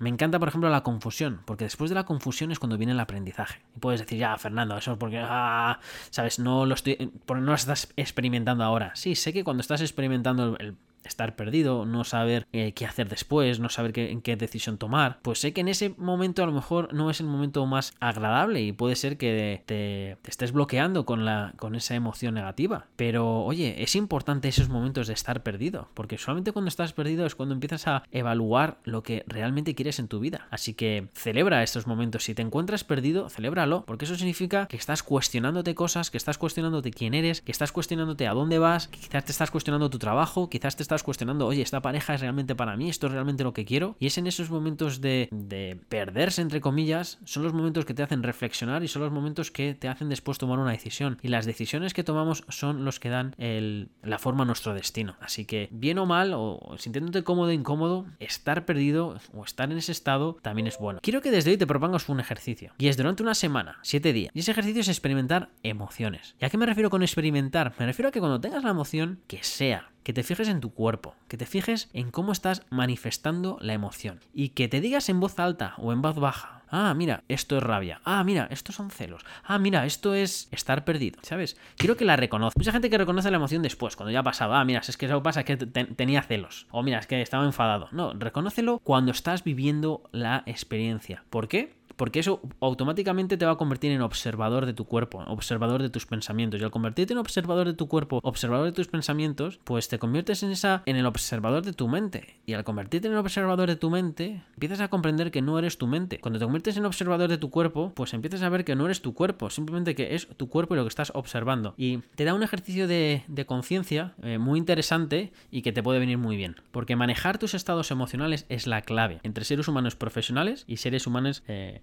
Me 0.00 0.08
encanta, 0.08 0.40
por 0.40 0.48
ejemplo, 0.48 0.68
la 0.70 0.82
confusión, 0.82 1.42
porque 1.44 1.64
después 1.64 1.88
de 1.88 1.94
la 1.94 2.04
confusión 2.04 2.50
es 2.50 2.58
cuando 2.58 2.76
viene 2.76 2.92
el 2.92 3.00
aprendizaje. 3.00 3.60
Y 3.76 3.78
puedes 3.78 4.00
decir, 4.00 4.18
ya, 4.18 4.36
Fernando, 4.38 4.76
eso 4.76 4.92
es 4.92 4.98
porque, 4.98 5.20
ah, 5.22 5.78
sabes, 6.10 6.40
no 6.40 6.66
lo 6.66 6.74
estoy, 6.74 7.12
no 7.28 7.40
lo 7.40 7.54
estás 7.54 7.92
experimentando 7.96 8.64
ahora. 8.64 8.90
Sí, 8.96 9.14
sé 9.14 9.32
que 9.32 9.44
cuando 9.44 9.60
estás 9.60 9.82
experimentando 9.82 10.56
el, 10.58 10.76
estar 11.04 11.36
perdido, 11.36 11.86
no 11.86 12.04
saber 12.04 12.46
eh, 12.52 12.72
qué 12.72 12.86
hacer 12.86 13.08
después, 13.08 13.60
no 13.60 13.68
saber 13.68 13.92
qué, 13.92 14.18
qué 14.22 14.36
decisión 14.36 14.78
tomar, 14.78 15.18
pues 15.22 15.40
sé 15.40 15.52
que 15.52 15.60
en 15.60 15.68
ese 15.68 15.94
momento 15.96 16.42
a 16.42 16.46
lo 16.46 16.52
mejor 16.52 16.92
no 16.92 17.10
es 17.10 17.20
el 17.20 17.26
momento 17.26 17.64
más 17.66 17.94
agradable 18.00 18.62
y 18.62 18.72
puede 18.72 18.96
ser 18.96 19.16
que 19.16 19.62
te, 19.66 20.16
estés 20.28 20.52
bloqueando 20.52 21.04
con, 21.04 21.24
la, 21.24 21.54
con 21.56 21.74
esa 21.74 21.94
emoción 21.94 22.34
negativa. 22.34 22.86
Pero 22.96 23.44
oye, 23.44 23.82
es 23.82 23.96
importante 23.96 24.48
esos 24.48 24.68
momentos 24.68 25.06
de 25.06 25.14
estar 25.14 25.42
perdido, 25.42 25.88
porque 25.94 26.18
solamente 26.18 26.52
cuando 26.52 26.68
estás 26.68 26.92
perdido 26.92 27.26
es 27.26 27.34
cuando 27.34 27.54
empiezas 27.54 27.86
a 27.86 28.04
evaluar 28.10 28.78
lo 28.84 29.02
que 29.02 29.24
realmente 29.26 29.74
quieres 29.74 29.98
en 29.98 30.08
tu 30.08 30.20
vida. 30.20 30.46
Así 30.50 30.74
que 30.74 31.08
celebra 31.14 31.62
estos 31.62 31.86
momentos. 31.86 32.24
Si 32.24 32.34
te 32.34 32.42
encuentras 32.42 32.84
perdido, 32.84 33.28
celébralo, 33.28 33.84
porque 33.86 34.04
eso 34.04 34.16
significa 34.16 34.66
que 34.66 34.76
estás 34.76 35.02
cuestionándote 35.02 35.74
cosas, 35.74 36.10
que 36.10 36.18
estás 36.18 36.38
cuestionándote 36.38 36.90
quién 36.90 37.14
eres, 37.14 37.40
que 37.40 37.52
estás 37.52 37.72
cuestionándote 37.72 38.26
a 38.26 38.34
dónde 38.34 38.58
vas, 38.58 38.88
quizás 38.88 39.24
te 39.24 39.32
estás 39.32 39.50
cuestionando 39.50 39.90
tu 39.90 39.98
trabajo, 39.98 40.48
quizás 40.48 40.76
te 40.76 40.82
estás 40.82 40.93
cuestionando, 41.02 41.46
oye, 41.46 41.62
esta 41.62 41.82
pareja 41.82 42.14
es 42.14 42.20
realmente 42.20 42.54
para 42.54 42.76
mí, 42.76 42.88
esto 42.88 43.06
es 43.06 43.12
realmente 43.12 43.44
lo 43.44 43.52
que 43.52 43.64
quiero. 43.64 43.96
Y 43.98 44.06
es 44.06 44.18
en 44.18 44.26
esos 44.26 44.50
momentos 44.50 45.00
de, 45.00 45.28
de 45.30 45.78
perderse, 45.88 46.42
entre 46.42 46.60
comillas, 46.60 47.18
son 47.24 47.42
los 47.42 47.52
momentos 47.52 47.84
que 47.84 47.94
te 47.94 48.02
hacen 48.02 48.22
reflexionar 48.22 48.82
y 48.82 48.88
son 48.88 49.02
los 49.02 49.12
momentos 49.12 49.50
que 49.50 49.74
te 49.74 49.88
hacen 49.88 50.08
después 50.08 50.38
tomar 50.38 50.58
una 50.58 50.70
decisión. 50.70 51.18
Y 51.22 51.28
las 51.28 51.46
decisiones 51.46 51.94
que 51.94 52.04
tomamos 52.04 52.44
son 52.48 52.84
los 52.84 53.00
que 53.00 53.10
dan 53.10 53.34
la 53.38 54.18
forma 54.18 54.44
a 54.44 54.46
nuestro 54.46 54.74
destino. 54.74 55.16
Así 55.20 55.44
que, 55.44 55.68
bien 55.70 55.98
o 55.98 56.06
mal, 56.06 56.32
o 56.34 56.76
sintiéndote 56.78 57.24
cómodo 57.24 57.48
o 57.48 57.52
incómodo, 57.52 58.06
estar 58.20 58.64
perdido 58.64 59.18
o 59.32 59.44
estar 59.44 59.70
en 59.70 59.78
ese 59.78 59.92
estado 59.92 60.36
también 60.42 60.66
es 60.66 60.78
bueno. 60.78 61.00
Quiero 61.02 61.20
que 61.20 61.30
desde 61.30 61.50
hoy 61.50 61.56
te 61.56 61.66
propongas 61.66 62.08
un 62.08 62.20
ejercicio. 62.20 62.72
Y 62.78 62.88
es 62.88 62.96
durante 62.96 63.22
una 63.22 63.34
semana, 63.34 63.78
siete 63.82 64.12
días. 64.12 64.30
Y 64.34 64.40
ese 64.40 64.52
ejercicio 64.52 64.80
es 64.80 64.88
experimentar 64.88 65.50
emociones. 65.62 66.34
¿Y 66.40 66.44
a 66.44 66.50
qué 66.50 66.58
me 66.58 66.66
refiero 66.66 66.90
con 66.90 67.02
experimentar? 67.02 67.74
Me 67.78 67.86
refiero 67.86 68.08
a 68.08 68.12
que 68.12 68.20
cuando 68.20 68.40
tengas 68.40 68.64
la 68.64 68.70
emoción, 68.70 69.20
que 69.26 69.42
sea 69.42 69.90
que 70.04 70.12
te 70.12 70.22
fijes 70.22 70.48
en 70.48 70.60
tu 70.60 70.72
cuerpo, 70.72 71.16
que 71.26 71.36
te 71.36 71.46
fijes 71.46 71.88
en 71.92 72.10
cómo 72.10 72.30
estás 72.30 72.62
manifestando 72.70 73.58
la 73.60 73.72
emoción 73.72 74.20
y 74.32 74.50
que 74.50 74.68
te 74.68 74.80
digas 74.80 75.08
en 75.08 75.18
voz 75.18 75.40
alta 75.40 75.74
o 75.78 75.92
en 75.92 76.02
voz 76.02 76.16
baja, 76.16 76.62
ah, 76.68 76.92
mira, 76.94 77.24
esto 77.28 77.56
es 77.56 77.62
rabia, 77.62 78.00
ah, 78.04 78.22
mira, 78.22 78.46
esto 78.50 78.72
son 78.72 78.90
celos, 78.90 79.24
ah, 79.44 79.58
mira, 79.58 79.86
esto 79.86 80.14
es 80.14 80.48
estar 80.50 80.84
perdido, 80.84 81.18
¿sabes? 81.22 81.56
Quiero 81.76 81.96
que 81.96 82.04
la 82.04 82.16
reconozca. 82.16 82.58
Mucha 82.58 82.72
gente 82.72 82.90
que 82.90 82.98
reconoce 82.98 83.30
la 83.30 83.38
emoción 83.38 83.62
después, 83.62 83.96
cuando 83.96 84.12
ya 84.12 84.20
ha 84.20 84.24
pasado, 84.24 84.54
ah, 84.54 84.64
mira, 84.64 84.80
es 84.86 84.96
que 84.96 85.06
eso 85.06 85.22
pasa, 85.22 85.40
es 85.40 85.46
que 85.46 85.56
tenía 85.56 86.22
celos, 86.22 86.66
o 86.70 86.82
mira, 86.82 86.98
es 86.98 87.06
que 87.06 87.22
estaba 87.22 87.44
enfadado. 87.44 87.88
No, 87.92 88.12
reconócelo 88.12 88.80
cuando 88.80 89.12
estás 89.12 89.42
viviendo 89.42 90.02
la 90.12 90.42
experiencia. 90.46 91.24
¿Por 91.30 91.48
qué? 91.48 91.72
Porque 91.96 92.20
eso 92.20 92.40
automáticamente 92.60 93.36
te 93.36 93.46
va 93.46 93.52
a 93.52 93.56
convertir 93.56 93.92
en 93.92 94.02
observador 94.02 94.66
de 94.66 94.74
tu 94.74 94.84
cuerpo, 94.84 95.24
observador 95.26 95.82
de 95.82 95.90
tus 95.90 96.06
pensamientos. 96.06 96.60
Y 96.60 96.64
al 96.64 96.70
convertirte 96.70 97.12
en 97.12 97.18
observador 97.18 97.66
de 97.66 97.74
tu 97.74 97.88
cuerpo, 97.88 98.20
observador 98.22 98.66
de 98.66 98.72
tus 98.72 98.88
pensamientos, 98.88 99.60
pues 99.64 99.88
te 99.88 99.98
conviertes 99.98 100.42
en 100.42 100.50
esa, 100.50 100.82
en 100.86 100.96
el 100.96 101.06
observador 101.06 101.62
de 101.64 101.72
tu 101.72 101.88
mente. 101.88 102.38
Y 102.46 102.54
al 102.54 102.64
convertirte 102.64 103.08
en 103.08 103.16
observador 103.16 103.68
de 103.68 103.76
tu 103.76 103.90
mente, 103.90 104.42
empiezas 104.54 104.80
a 104.80 104.88
comprender 104.88 105.30
que 105.30 105.42
no 105.42 105.58
eres 105.58 105.78
tu 105.78 105.86
mente. 105.86 106.18
Cuando 106.20 106.38
te 106.38 106.44
conviertes 106.44 106.76
en 106.76 106.84
observador 106.84 107.28
de 107.28 107.38
tu 107.38 107.50
cuerpo, 107.50 107.92
pues 107.94 108.14
empiezas 108.14 108.42
a 108.42 108.48
ver 108.48 108.64
que 108.64 108.74
no 108.74 108.86
eres 108.86 109.02
tu 109.02 109.14
cuerpo, 109.14 109.50
simplemente 109.50 109.94
que 109.94 110.14
es 110.14 110.28
tu 110.36 110.48
cuerpo 110.48 110.74
y 110.74 110.76
lo 110.76 110.84
que 110.84 110.88
estás 110.88 111.12
observando. 111.14 111.74
Y 111.76 111.98
te 112.14 112.24
da 112.24 112.34
un 112.34 112.42
ejercicio 112.42 112.88
de, 112.88 113.22
conciencia 113.46 114.14
eh, 114.22 114.38
muy 114.38 114.58
interesante 114.58 115.32
y 115.50 115.62
que 115.62 115.72
te 115.72 115.82
puede 115.82 115.98
venir 115.98 116.18
muy 116.18 116.36
bien. 116.36 116.56
Porque 116.70 116.96
manejar 116.96 117.38
tus 117.38 117.54
estados 117.54 117.90
emocionales 117.90 118.46
es 118.48 118.66
la 118.66 118.82
clave 118.82 119.20
entre 119.22 119.44
seres 119.44 119.68
humanos 119.68 119.96
profesionales 119.96 120.64
y 120.66 120.78
seres 120.78 121.06
humanos 121.06 121.42
eh, 121.48 121.82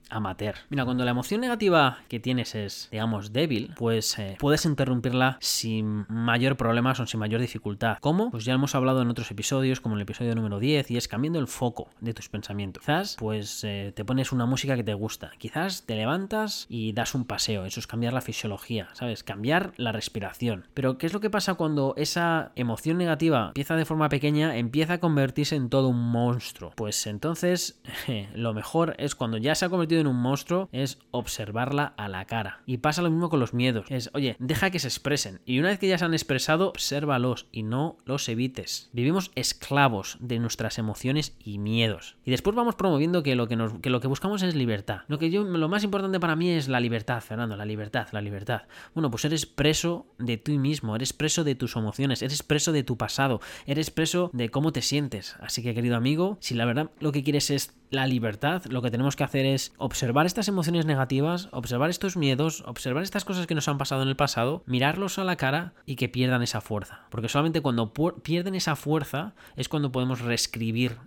amateur. 0.11 0.55
Mira, 0.69 0.85
cuando 0.85 1.05
la 1.05 1.11
emoción 1.11 1.41
negativa 1.41 1.99
que 2.07 2.19
tienes 2.19 2.55
es, 2.55 2.89
digamos, 2.91 3.33
débil, 3.33 3.73
pues 3.75 4.17
eh, 4.19 4.35
puedes 4.39 4.65
interrumpirla 4.65 5.37
sin 5.39 6.05
mayor 6.09 6.57
problema 6.57 6.91
o 6.91 7.07
sin 7.07 7.19
mayor 7.19 7.41
dificultad. 7.41 7.97
¿Cómo? 8.01 8.31
Pues 8.31 8.45
ya 8.45 8.53
hemos 8.53 8.75
hablado 8.75 9.01
en 9.01 9.09
otros 9.09 9.31
episodios, 9.31 9.79
como 9.79 9.95
en 9.95 9.99
el 9.99 10.03
episodio 10.03 10.35
número 10.35 10.59
10, 10.59 10.91
y 10.91 10.97
es 10.97 11.07
cambiando 11.07 11.39
el 11.39 11.47
foco 11.47 11.89
de 11.99 12.13
tus 12.13 12.29
pensamientos. 12.29 12.83
Quizás, 12.83 13.15
pues 13.17 13.63
eh, 13.63 13.93
te 13.95 14.05
pones 14.05 14.31
una 14.31 14.45
música 14.45 14.75
que 14.75 14.83
te 14.83 14.93
gusta. 14.93 15.31
Quizás 15.37 15.83
te 15.85 15.95
levantas 15.95 16.65
y 16.69 16.93
das 16.93 17.15
un 17.15 17.25
paseo. 17.25 17.65
Eso 17.65 17.79
es 17.79 17.87
cambiar 17.87 18.13
la 18.13 18.21
fisiología, 18.21 18.89
¿sabes? 18.93 19.23
Cambiar 19.23 19.73
la 19.77 19.91
respiración. 19.91 20.65
Pero, 20.73 20.97
¿qué 20.97 21.05
es 21.05 21.13
lo 21.13 21.19
que 21.19 21.29
pasa 21.29 21.53
cuando 21.53 21.93
esa 21.97 22.51
emoción 22.55 22.97
negativa 22.97 23.47
empieza 23.47 23.75
de 23.75 23.85
forma 23.85 24.09
pequeña, 24.09 24.57
empieza 24.57 24.93
a 24.93 24.99
convertirse 24.99 25.55
en 25.55 25.69
todo 25.69 25.87
un 25.87 26.11
monstruo? 26.11 26.73
Pues 26.75 27.07
entonces, 27.07 27.81
lo 28.35 28.53
mejor 28.53 28.95
es 28.97 29.15
cuando 29.15 29.37
ya 29.37 29.55
se 29.55 29.65
ha 29.65 29.69
convertido 29.69 30.00
en 30.01 30.07
un 30.07 30.17
monstruo 30.17 30.69
es 30.71 30.99
observarla 31.11 31.93
a 31.97 32.07
la 32.07 32.25
cara. 32.25 32.61
Y 32.65 32.77
pasa 32.77 33.01
lo 33.01 33.09
mismo 33.09 33.29
con 33.29 33.39
los 33.39 33.53
miedos. 33.53 33.85
Es, 33.89 34.09
oye, 34.13 34.35
deja 34.39 34.69
que 34.69 34.79
se 34.79 34.87
expresen. 34.87 35.41
Y 35.45 35.59
una 35.59 35.69
vez 35.69 35.79
que 35.79 35.87
ya 35.87 35.97
se 35.97 36.05
han 36.05 36.13
expresado, 36.13 36.69
obsérvalos 36.69 37.47
y 37.51 37.63
no 37.63 37.97
los 38.05 38.27
evites. 38.29 38.89
Vivimos 38.93 39.31
esclavos 39.35 40.17
de 40.19 40.39
nuestras 40.39 40.77
emociones 40.77 41.35
y 41.43 41.57
miedos. 41.57 42.17
Y 42.25 42.31
después 42.31 42.55
vamos 42.55 42.75
promoviendo 42.75 43.23
que 43.23 43.35
lo 43.35 43.47
que, 43.47 43.55
nos, 43.55 43.73
que, 43.79 43.89
lo 43.89 43.99
que 43.99 44.07
buscamos 44.07 44.41
es 44.43 44.55
libertad. 44.55 45.01
Lo, 45.07 45.19
que 45.19 45.29
yo, 45.29 45.43
lo 45.43 45.69
más 45.69 45.83
importante 45.83 46.19
para 46.19 46.35
mí 46.35 46.49
es 46.49 46.67
la 46.67 46.79
libertad, 46.79 47.21
Fernando, 47.21 47.55
la 47.55 47.65
libertad, 47.65 48.07
la 48.11 48.21
libertad. 48.21 48.63
Bueno, 48.93 49.09
pues 49.11 49.25
eres 49.25 49.45
preso 49.45 50.07
de 50.17 50.37
ti 50.37 50.57
mismo, 50.57 50.95
eres 50.95 51.13
preso 51.13 51.43
de 51.43 51.55
tus 51.55 51.75
emociones, 51.75 52.21
eres 52.21 52.43
preso 52.43 52.71
de 52.71 52.83
tu 52.83 52.97
pasado, 52.97 53.41
eres 53.65 53.91
preso 53.91 54.29
de 54.33 54.49
cómo 54.49 54.71
te 54.71 54.81
sientes. 54.81 55.35
Así 55.39 55.61
que, 55.63 55.73
querido 55.73 55.95
amigo, 55.95 56.37
si 56.39 56.55
la 56.55 56.65
verdad 56.65 56.91
lo 56.99 57.11
que 57.11 57.23
quieres 57.23 57.49
es 57.49 57.73
la 57.91 58.07
libertad, 58.07 58.63
lo 58.65 58.81
que 58.81 58.89
tenemos 58.89 59.15
que 59.15 59.25
hacer 59.25 59.45
es 59.45 59.73
observar 59.77 60.25
estas 60.25 60.47
emociones 60.47 60.85
negativas, 60.85 61.49
observar 61.51 61.89
estos 61.89 62.17
miedos, 62.17 62.63
observar 62.65 63.03
estas 63.03 63.25
cosas 63.25 63.47
que 63.47 63.53
nos 63.53 63.67
han 63.67 63.77
pasado 63.77 64.01
en 64.01 64.07
el 64.07 64.15
pasado, 64.15 64.63
mirarlos 64.65 65.19
a 65.19 65.25
la 65.25 65.35
cara 65.35 65.73
y 65.85 65.97
que 65.97 66.09
pierdan 66.09 66.41
esa 66.41 66.61
fuerza. 66.61 67.01
Porque 67.09 67.27
solamente 67.27 67.61
cuando 67.61 67.93
pierden 68.23 68.55
esa 68.55 68.77
fuerza 68.77 69.35
es 69.57 69.67
cuando 69.67 69.91
podemos 69.91 70.21
reescribir 70.21 70.97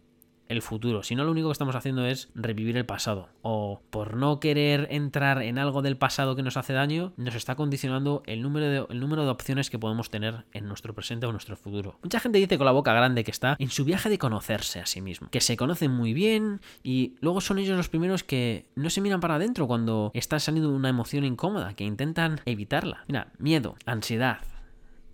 el 0.54 0.62
futuro, 0.62 1.02
sino 1.02 1.24
lo 1.24 1.30
único 1.30 1.48
que 1.48 1.52
estamos 1.52 1.76
haciendo 1.76 2.06
es 2.06 2.30
revivir 2.34 2.76
el 2.76 2.86
pasado. 2.86 3.28
O 3.42 3.82
por 3.90 4.16
no 4.16 4.40
querer 4.40 4.88
entrar 4.90 5.42
en 5.42 5.58
algo 5.58 5.82
del 5.82 5.96
pasado 5.96 6.36
que 6.36 6.42
nos 6.42 6.56
hace 6.56 6.72
daño, 6.72 7.12
nos 7.16 7.34
está 7.34 7.54
condicionando 7.54 8.22
el 8.26 8.42
número 8.42 8.66
de, 8.66 8.86
el 8.88 9.00
número 9.00 9.24
de 9.24 9.30
opciones 9.30 9.70
que 9.70 9.78
podemos 9.78 10.10
tener 10.10 10.44
en 10.52 10.66
nuestro 10.66 10.94
presente 10.94 11.26
o 11.26 11.32
nuestro 11.32 11.56
futuro. 11.56 11.98
Mucha 12.02 12.20
gente 12.20 12.38
dice 12.38 12.56
con 12.56 12.66
la 12.66 12.72
boca 12.72 12.92
grande 12.92 13.24
que 13.24 13.30
está 13.30 13.56
en 13.58 13.70
su 13.70 13.84
viaje 13.84 14.08
de 14.08 14.18
conocerse 14.18 14.80
a 14.80 14.86
sí 14.86 15.00
mismo, 15.00 15.28
que 15.30 15.40
se 15.40 15.56
conocen 15.56 15.90
muy 15.90 16.12
bien 16.12 16.60
y 16.82 17.14
luego 17.20 17.40
son 17.40 17.58
ellos 17.58 17.76
los 17.76 17.88
primeros 17.88 18.24
que 18.24 18.66
no 18.74 18.90
se 18.90 19.00
miran 19.00 19.20
para 19.20 19.36
adentro 19.36 19.66
cuando 19.66 20.10
está 20.14 20.38
saliendo 20.38 20.70
una 20.70 20.88
emoción 20.88 21.24
incómoda, 21.24 21.74
que 21.74 21.84
intentan 21.84 22.40
evitarla. 22.44 23.04
Mira, 23.08 23.28
miedo, 23.38 23.76
ansiedad, 23.86 24.38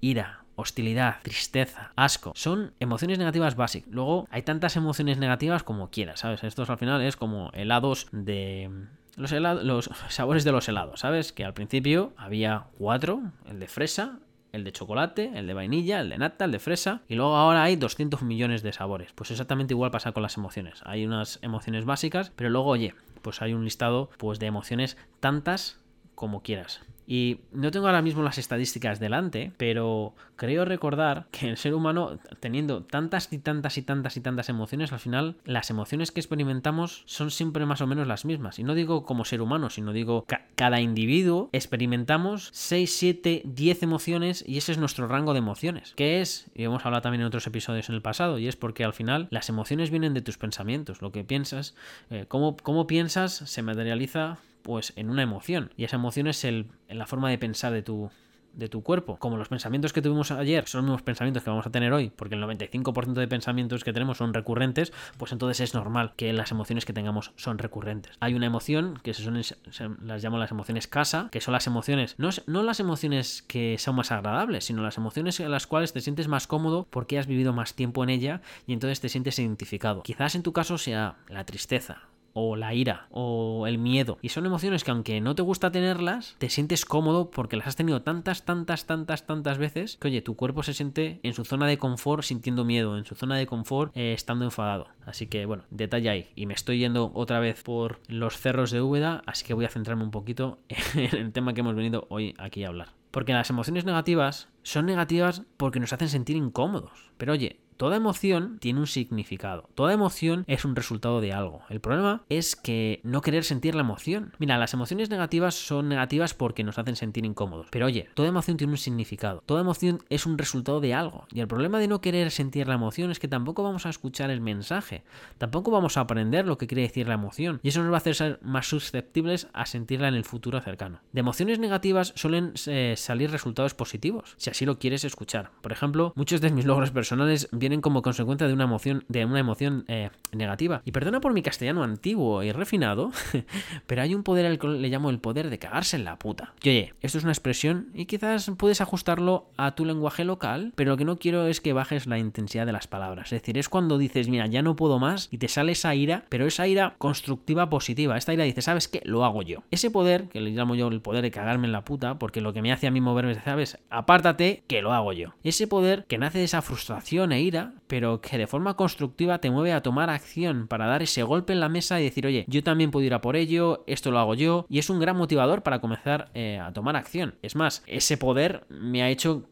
ira, 0.01 0.40
hostilidad, 0.61 1.17
tristeza, 1.23 1.93
asco. 1.97 2.33
Son 2.35 2.73
emociones 2.81 3.19
negativas 3.19 3.57
básicas. 3.57 3.93
Luego 3.93 4.29
hay 4.31 4.43
tantas 4.43 4.77
emociones 4.77 5.19
negativas 5.19 5.63
como 5.63 5.91
quieras, 5.91 6.21
¿sabes? 6.21 6.45
Estos 6.45 6.71
al 6.71 6.79
final 6.79 7.03
es 7.03 7.17
como 7.17 7.51
helados 7.53 8.09
de... 8.13 8.71
Los, 9.17 9.33
los 9.33 9.91
sabores 10.09 10.45
de 10.45 10.53
los 10.53 10.69
helados, 10.69 11.01
¿sabes? 11.01 11.33
Que 11.33 11.45
al 11.45 11.55
principio 11.55 12.13
había 12.17 12.67
cuatro, 12.79 13.23
el 13.49 13.59
de 13.59 13.67
fresa, 13.67 14.19
el 14.53 14.65
de 14.65 14.73
chocolate, 14.73 15.33
el 15.35 15.47
de 15.47 15.55
vainilla, 15.55 16.01
el 16.01 16.11
de 16.11 16.19
nata, 16.19 16.45
el 16.45 16.53
de 16.53 16.59
fresa, 16.59 17.03
y 17.09 17.15
luego 17.15 17.37
ahora 17.37 17.63
hay 17.63 17.77
200 17.77 18.23
millones 18.23 18.63
de 18.63 18.73
sabores. 18.73 19.13
Pues 19.15 19.31
exactamente 19.31 19.75
igual 19.75 19.91
pasa 19.91 20.13
con 20.13 20.23
las 20.23 20.37
emociones. 20.37 20.81
Hay 20.85 21.07
unas 21.07 21.39
emociones 21.43 21.85
básicas, 21.85 22.33
pero 22.35 22.51
luego, 22.51 22.69
oye, 22.69 22.95
pues 23.23 23.43
hay 23.43 23.53
un 23.53 23.65
listado 23.65 24.11
pues 24.19 24.39
de 24.39 24.47
emociones 24.47 24.97
tantas 25.21 25.79
como 26.15 26.43
quieras. 26.43 26.81
Y 27.11 27.41
no 27.51 27.73
tengo 27.73 27.89
ahora 27.89 28.03
mismo 28.03 28.23
las 28.23 28.39
estadísticas 28.39 29.01
delante, 29.01 29.51
pero 29.57 30.15
creo 30.37 30.65
recordar 30.65 31.27
que 31.33 31.49
el 31.49 31.57
ser 31.57 31.75
humano, 31.75 32.21
teniendo 32.39 32.85
tantas 32.85 33.33
y 33.33 33.39
tantas 33.39 33.77
y 33.79 33.83
tantas 33.83 34.17
y 34.17 34.21
tantas 34.21 34.49
emociones, 34.49 34.93
al 34.93 35.01
final 35.01 35.35
las 35.45 35.71
emociones 35.71 36.13
que 36.13 36.21
experimentamos 36.21 37.03
son 37.07 37.33
siempre 37.33 37.67
más 37.67 37.81
o 37.81 37.89
menos 37.89 38.07
las 38.07 38.25
mismas. 38.25 38.61
Y 38.61 38.63
no 38.63 38.77
digo 38.77 39.05
como 39.07 39.25
ser 39.25 39.43
humano, 39.43 39.71
sino 39.71 39.93
digo 39.93 40.25
cada 40.55 40.81
individuo 40.81 41.51
experimentamos 41.51 42.51
6, 42.53 42.95
7, 42.97 43.43
10 43.45 43.83
emociones 43.83 44.45
y 44.47 44.59
ese 44.59 44.71
es 44.71 44.79
nuestro 44.79 45.09
rango 45.09 45.33
de 45.33 45.41
emociones. 45.41 45.95
¿Qué 45.97 46.21
es? 46.21 46.47
Y 46.55 46.63
hemos 46.63 46.87
hablado 46.87 47.03
también 47.03 47.23
en 47.23 47.27
otros 47.27 47.45
episodios 47.49 47.89
en 47.89 47.97
el 47.97 48.03
pasado, 48.03 48.39
y 48.39 48.47
es 48.47 48.55
porque 48.55 48.85
al 48.85 48.93
final 48.93 49.27
las 49.31 49.49
emociones 49.49 49.91
vienen 49.91 50.15
de 50.15 50.23
tus 50.23 50.39
pensamientos, 50.39 51.03
lo 51.03 51.11
que 51.11 51.25
piensas, 51.25 51.75
eh, 52.11 52.27
cómo, 52.29 52.57
cómo 52.57 52.87
piensas 52.87 53.33
se 53.35 53.63
materializa 53.63 54.39
pues 54.63 54.93
en 54.97 55.11
una 55.11 55.23
emoción. 55.23 55.73
Y 55.77 55.85
esa 55.85 55.97
emoción 55.97 56.27
es 56.27 56.45
el, 56.45 56.67
en 56.89 56.99
la 56.99 57.07
forma 57.07 57.31
de 57.31 57.39
pensar 57.39 57.73
de 57.73 57.83
tu, 57.83 58.11
de 58.53 58.69
tu 58.69 58.83
cuerpo. 58.83 59.17
Como 59.19 59.37
los 59.37 59.49
pensamientos 59.49 59.93
que 59.93 60.03
tuvimos 60.03 60.31
ayer 60.31 60.67
son 60.67 60.81
los 60.81 60.85
mismos 60.87 61.03
pensamientos 61.03 61.43
que 61.43 61.51
vamos 61.51 61.67
a 61.67 61.71
tener 61.71 61.93
hoy, 61.93 62.11
porque 62.15 62.35
el 62.35 62.43
95% 62.43 63.13
de 63.15 63.29
pensamientos 63.29 63.85
que 63.85 63.93
tenemos 63.93 64.19
son 64.19 64.35
recurrentes, 64.35 64.93
pues 65.19 65.33
entonces 65.33 65.61
es 65.61 65.75
normal 65.75 66.13
que 66.17 66.33
las 66.33 66.51
emociones 66.51 66.85
que 66.85 66.93
tengamos 66.93 67.33
son 67.37 67.59
recurrentes. 67.59 68.17
Hay 68.21 68.35
una 68.35 68.47
emoción 68.47 68.99
que 69.03 69.15
se, 69.15 69.23
son, 69.23 69.99
las 70.03 70.23
llamo 70.23 70.39
las 70.39 70.51
emociones 70.51 70.89
casa, 70.89 71.29
que 71.31 71.41
son 71.41 71.53
las 71.53 71.67
emociones, 71.67 72.15
no, 72.19 72.31
no 72.47 72.63
las 72.63 72.81
emociones 72.81 73.43
que 73.43 73.77
son 73.79 73.97
más 73.97 74.13
agradables, 74.13 74.65
sino 74.65 74.83
las 74.83 74.99
emociones 74.99 75.41
en 75.41 75.51
las 75.51 75.67
cuales 75.67 75.93
te 75.93 76.01
sientes 76.01 76.29
más 76.29 76.47
cómodo 76.47 76.87
porque 76.91 77.19
has 77.19 77.27
vivido 77.27 77.53
más 77.53 77.75
tiempo 77.75 78.03
en 78.05 78.11
ella 78.11 78.41
y 78.67 78.73
entonces 78.73 79.01
te 79.01 79.09
sientes 79.09 79.39
identificado. 79.39 80.03
Quizás 80.03 80.35
en 80.35 80.43
tu 80.43 80.53
caso 80.53 80.79
sea 80.79 81.17
la 81.29 81.45
tristeza, 81.45 82.10
o 82.33 82.57
la 82.57 82.75
ira 82.75 83.07
o 83.11 83.67
el 83.67 83.79
miedo. 83.79 84.19
Y 84.23 84.31
son 84.31 84.47
emociones 84.47 84.85
que 84.85 84.91
aunque 84.91 85.21
no 85.21 85.35
te 85.35 85.43
gusta 85.43 85.71
tenerlas, 85.71 86.37
te 86.39 86.51
sientes 86.51 86.85
cómodo 86.85 87.31
porque 87.31 87.57
las 87.57 87.67
has 87.67 87.77
tenido 87.77 88.03
tantas, 88.03 88.45
tantas, 88.45 88.87
tantas, 88.87 89.27
tantas 89.27 89.59
veces 89.59 89.97
que 90.01 90.09
oye, 90.09 90.23
tu 90.23 90.37
cuerpo 90.37 90.63
se 90.63 90.75
siente 90.75 91.21
en 91.23 91.33
su 91.33 91.45
zona 91.45 91.67
de 91.67 91.79
confort 91.79 92.23
sintiendo 92.23 92.65
miedo, 92.65 92.97
en 92.97 93.05
su 93.05 93.15
zona 93.15 93.37
de 93.37 93.47
confort 93.47 93.97
eh, 93.97 94.13
estando 94.13 94.45
enfadado. 94.45 94.89
Así 95.05 95.27
que 95.27 95.47
bueno, 95.47 95.65
detalle 95.71 96.11
ahí. 96.11 96.31
Y 96.35 96.47
me 96.47 96.55
estoy 96.55 96.79
yendo 96.79 97.11
otra 97.15 97.41
vez 97.41 97.63
por 97.63 98.01
los 98.09 98.39
cerros 98.39 98.71
de 98.71 98.81
Úbeda, 98.81 99.23
así 99.27 99.45
que 99.45 99.55
voy 99.55 99.65
a 99.65 99.71
centrarme 99.71 100.05
un 100.05 100.11
poquito 100.11 100.59
en 100.95 101.17
el 101.17 101.33
tema 101.33 101.55
que 101.55 101.61
hemos 101.61 101.75
venido 101.75 102.07
hoy 102.11 102.35
aquí 102.39 102.65
a 102.65 102.69
hablar. 102.69 102.95
Porque 103.11 103.33
las 103.33 103.51
emociones 103.51 103.85
negativas 103.85 104.49
son 104.63 104.87
negativas 104.87 105.43
porque 105.57 105.81
nos 105.81 105.93
hacen 105.93 106.09
sentir 106.09 106.37
incómodos. 106.37 107.11
Pero 107.17 107.33
oye, 107.33 107.61
Toda 107.81 107.97
emoción 107.97 108.59
tiene 108.59 108.79
un 108.79 108.87
significado. 108.87 109.71
Toda 109.75 109.95
emoción 109.95 110.45
es 110.47 110.67
un 110.67 110.77
resultado 110.77 111.23
de 111.23 111.33
algo. 111.33 111.63
El 111.71 111.81
problema 111.81 112.25
es 112.29 112.55
que 112.55 113.01
no 113.05 113.23
querer 113.23 113.43
sentir 113.43 113.75
la 113.75 113.81
emoción. 113.81 114.35
Mira, 114.39 114.59
las 114.59 114.75
emociones 114.75 115.09
negativas 115.09 115.55
son 115.55 115.89
negativas 115.89 116.35
porque 116.35 116.63
nos 116.63 116.79
hacen 116.79 116.95
sentir 116.95 117.25
incómodos. 117.25 117.69
Pero 117.71 117.87
oye, 117.87 118.11
toda 118.13 118.29
emoción 118.29 118.59
tiene 118.59 118.75
un 118.75 118.77
significado. 118.77 119.43
Toda 119.47 119.63
emoción 119.63 120.03
es 120.11 120.27
un 120.27 120.37
resultado 120.37 120.83
de 120.83 120.93
algo. 120.93 121.27
Y 121.33 121.41
el 121.41 121.49
problema 121.49 121.79
de 121.79 121.89
no 121.89 122.03
querer 122.03 122.31
sentir 122.31 122.69
la 122.69 122.75
emoción 122.75 123.11
es 123.11 123.19
que 123.19 123.29
tampoco 123.29 123.63
vamos 123.63 123.87
a 123.87 123.89
escuchar 123.89 124.29
el 124.29 124.43
mensaje. 124.43 125.03
Tampoco 125.39 125.71
vamos 125.71 125.97
a 125.97 126.03
aprender 126.03 126.47
lo 126.47 126.59
que 126.59 126.67
quiere 126.67 126.83
decir 126.83 127.09
la 127.09 127.15
emoción. 127.15 127.61
Y 127.63 127.69
eso 127.69 127.81
nos 127.81 127.91
va 127.91 127.97
a 127.97 128.01
hacer 128.01 128.15
ser 128.15 128.41
más 128.43 128.69
susceptibles 128.69 129.49
a 129.55 129.65
sentirla 129.65 130.09
en 130.09 130.17
el 130.17 130.27
futuro 130.27 130.61
cercano. 130.61 131.01
De 131.13 131.21
emociones 131.21 131.59
negativas 131.59 132.13
suelen 132.15 132.53
eh, 132.67 132.93
salir 132.99 133.31
resultados 133.31 133.73
positivos, 133.73 134.35
si 134.37 134.51
así 134.51 134.67
lo 134.67 134.79
quieres 134.79 135.07
escuchar. 135.07 135.51
Por 135.63 135.73
ejemplo, 135.73 136.13
muchos 136.15 136.43
de 136.43 136.51
mis 136.51 136.67
logros 136.67 136.91
personales 136.91 137.49
vienen 137.53 137.70
como 137.81 138.03
consecuencia 138.03 138.49
de 138.49 138.53
una 138.53 138.65
emoción, 138.65 139.05
de 139.09 139.25
una 139.25 139.39
emoción 139.39 139.85
eh, 139.89 140.11
negativa. 140.33 140.83
Y 140.85 140.93
perdona 140.93 141.21
por 141.21 141.33
mi 141.33 141.43
castellano 141.43 141.85
antiguo 141.85 142.43
y 142.43 142.53
refinado, 142.53 143.13
pero 143.87 144.03
hay 144.03 144.15
un 144.15 144.23
poder 144.23 144.47
al 144.47 144.59
que 144.59 144.67
le 144.67 144.89
llamo 144.89 145.11
el 145.11 145.21
poder 145.21 145.51
de 145.51 145.59
cagarse 145.59 145.97
en 145.97 146.05
la 146.05 146.19
puta. 146.19 146.55
Y 146.63 146.71
oye, 146.71 146.95
esto 147.01 147.19
es 147.19 147.25
una 147.25 147.33
expresión 147.33 147.89
y 147.95 148.07
quizás 148.07 148.51
puedes 148.57 148.81
ajustarlo 148.81 149.47
a 149.57 149.75
tu 149.75 149.85
lenguaje 149.85 150.25
local, 150.25 150.73
pero 150.75 150.91
lo 150.91 150.97
que 150.97 151.05
no 151.05 151.19
quiero 151.19 151.47
es 151.47 151.61
que 151.61 151.73
bajes 151.73 152.07
la 152.07 152.19
intensidad 152.19 152.67
de 152.67 152.73
las 152.73 152.89
palabras. 152.89 153.33
Es 153.33 153.43
decir, 153.43 153.57
es 153.59 153.69
cuando 153.69 153.99
dices, 153.99 154.29
mira, 154.29 154.47
ya 154.47 154.63
no 154.63 154.77
puedo 154.77 154.99
más 154.99 155.29
y 155.31 155.39
te 155.39 155.49
sale 155.49 155.73
esa 155.73 155.95
ira, 155.95 156.25
pero 156.29 156.47
esa 156.47 156.67
ira 156.67 156.95
constructiva 156.99 157.71
positiva. 157.71 158.17
Esta 158.17 158.33
ira 158.33 158.45
dice, 158.45 158.63
¿sabes 158.63 158.89
qué? 158.89 159.03
Lo 159.05 159.25
hago 159.25 159.43
yo. 159.43 159.63
Ese 159.71 159.91
poder, 159.91 160.29
que 160.29 160.41
le 160.41 160.51
llamo 160.51 160.75
yo 160.75 160.89
el 160.89 161.01
poder 161.01 161.23
de 161.23 161.31
cagarme 161.31 161.67
en 161.67 161.73
la 161.73 161.85
puta, 161.85 162.19
porque 162.19 162.41
lo 162.41 162.53
que 162.53 162.63
me 162.63 162.73
hace 162.73 162.87
a 162.87 162.91
mí 162.91 163.01
moverme, 163.01 163.35
¿sabes? 163.35 163.79
Apártate, 163.91 164.63
que 164.67 164.83
lo 164.83 164.93
hago 164.93 165.13
yo. 165.13 165.35
Ese 165.45 165.67
poder 165.67 166.05
que 166.07 166.19
nace 166.19 166.39
de 166.39 166.45
esa 166.45 166.63
frustración 166.63 167.33
e 167.33 167.41
ira 167.41 167.60
vida 167.61 167.80
pero 167.91 168.21
que 168.21 168.39
de 168.39 168.47
forma 168.47 168.75
constructiva 168.75 169.41
te 169.41 169.51
mueve 169.51 169.73
a 169.73 169.83
tomar 169.83 170.11
acción 170.11 170.69
para 170.69 170.87
dar 170.87 171.03
ese 171.03 171.25
golpe 171.25 171.53
en 171.53 171.59
la 171.59 171.69
mesa 171.69 172.01
y 172.01 172.05
decir, 172.05 172.25
oye, 172.25 172.45
yo 172.47 172.63
también 172.63 172.93
puedo 172.93 173.05
ir 173.05 173.15
a 173.15 173.21
por 173.21 173.35
ello, 173.35 173.83
esto 173.89 174.13
lo 174.13 174.21
hago 174.21 174.37
yo, 174.37 174.65
y 174.69 174.79
es 174.79 174.91
un 174.91 175.01
gran 175.01 175.17
motivador 175.17 175.65
para 175.65 175.81
comenzar 175.81 176.31
eh, 176.35 176.61
a 176.63 176.73
tomar 176.73 176.95
acción. 176.95 177.35
Es 177.43 177.57
más, 177.57 177.83
ese 177.89 178.17
poder 178.17 178.65
me 178.69 179.03
ha 179.03 179.11
hecho 179.11 179.43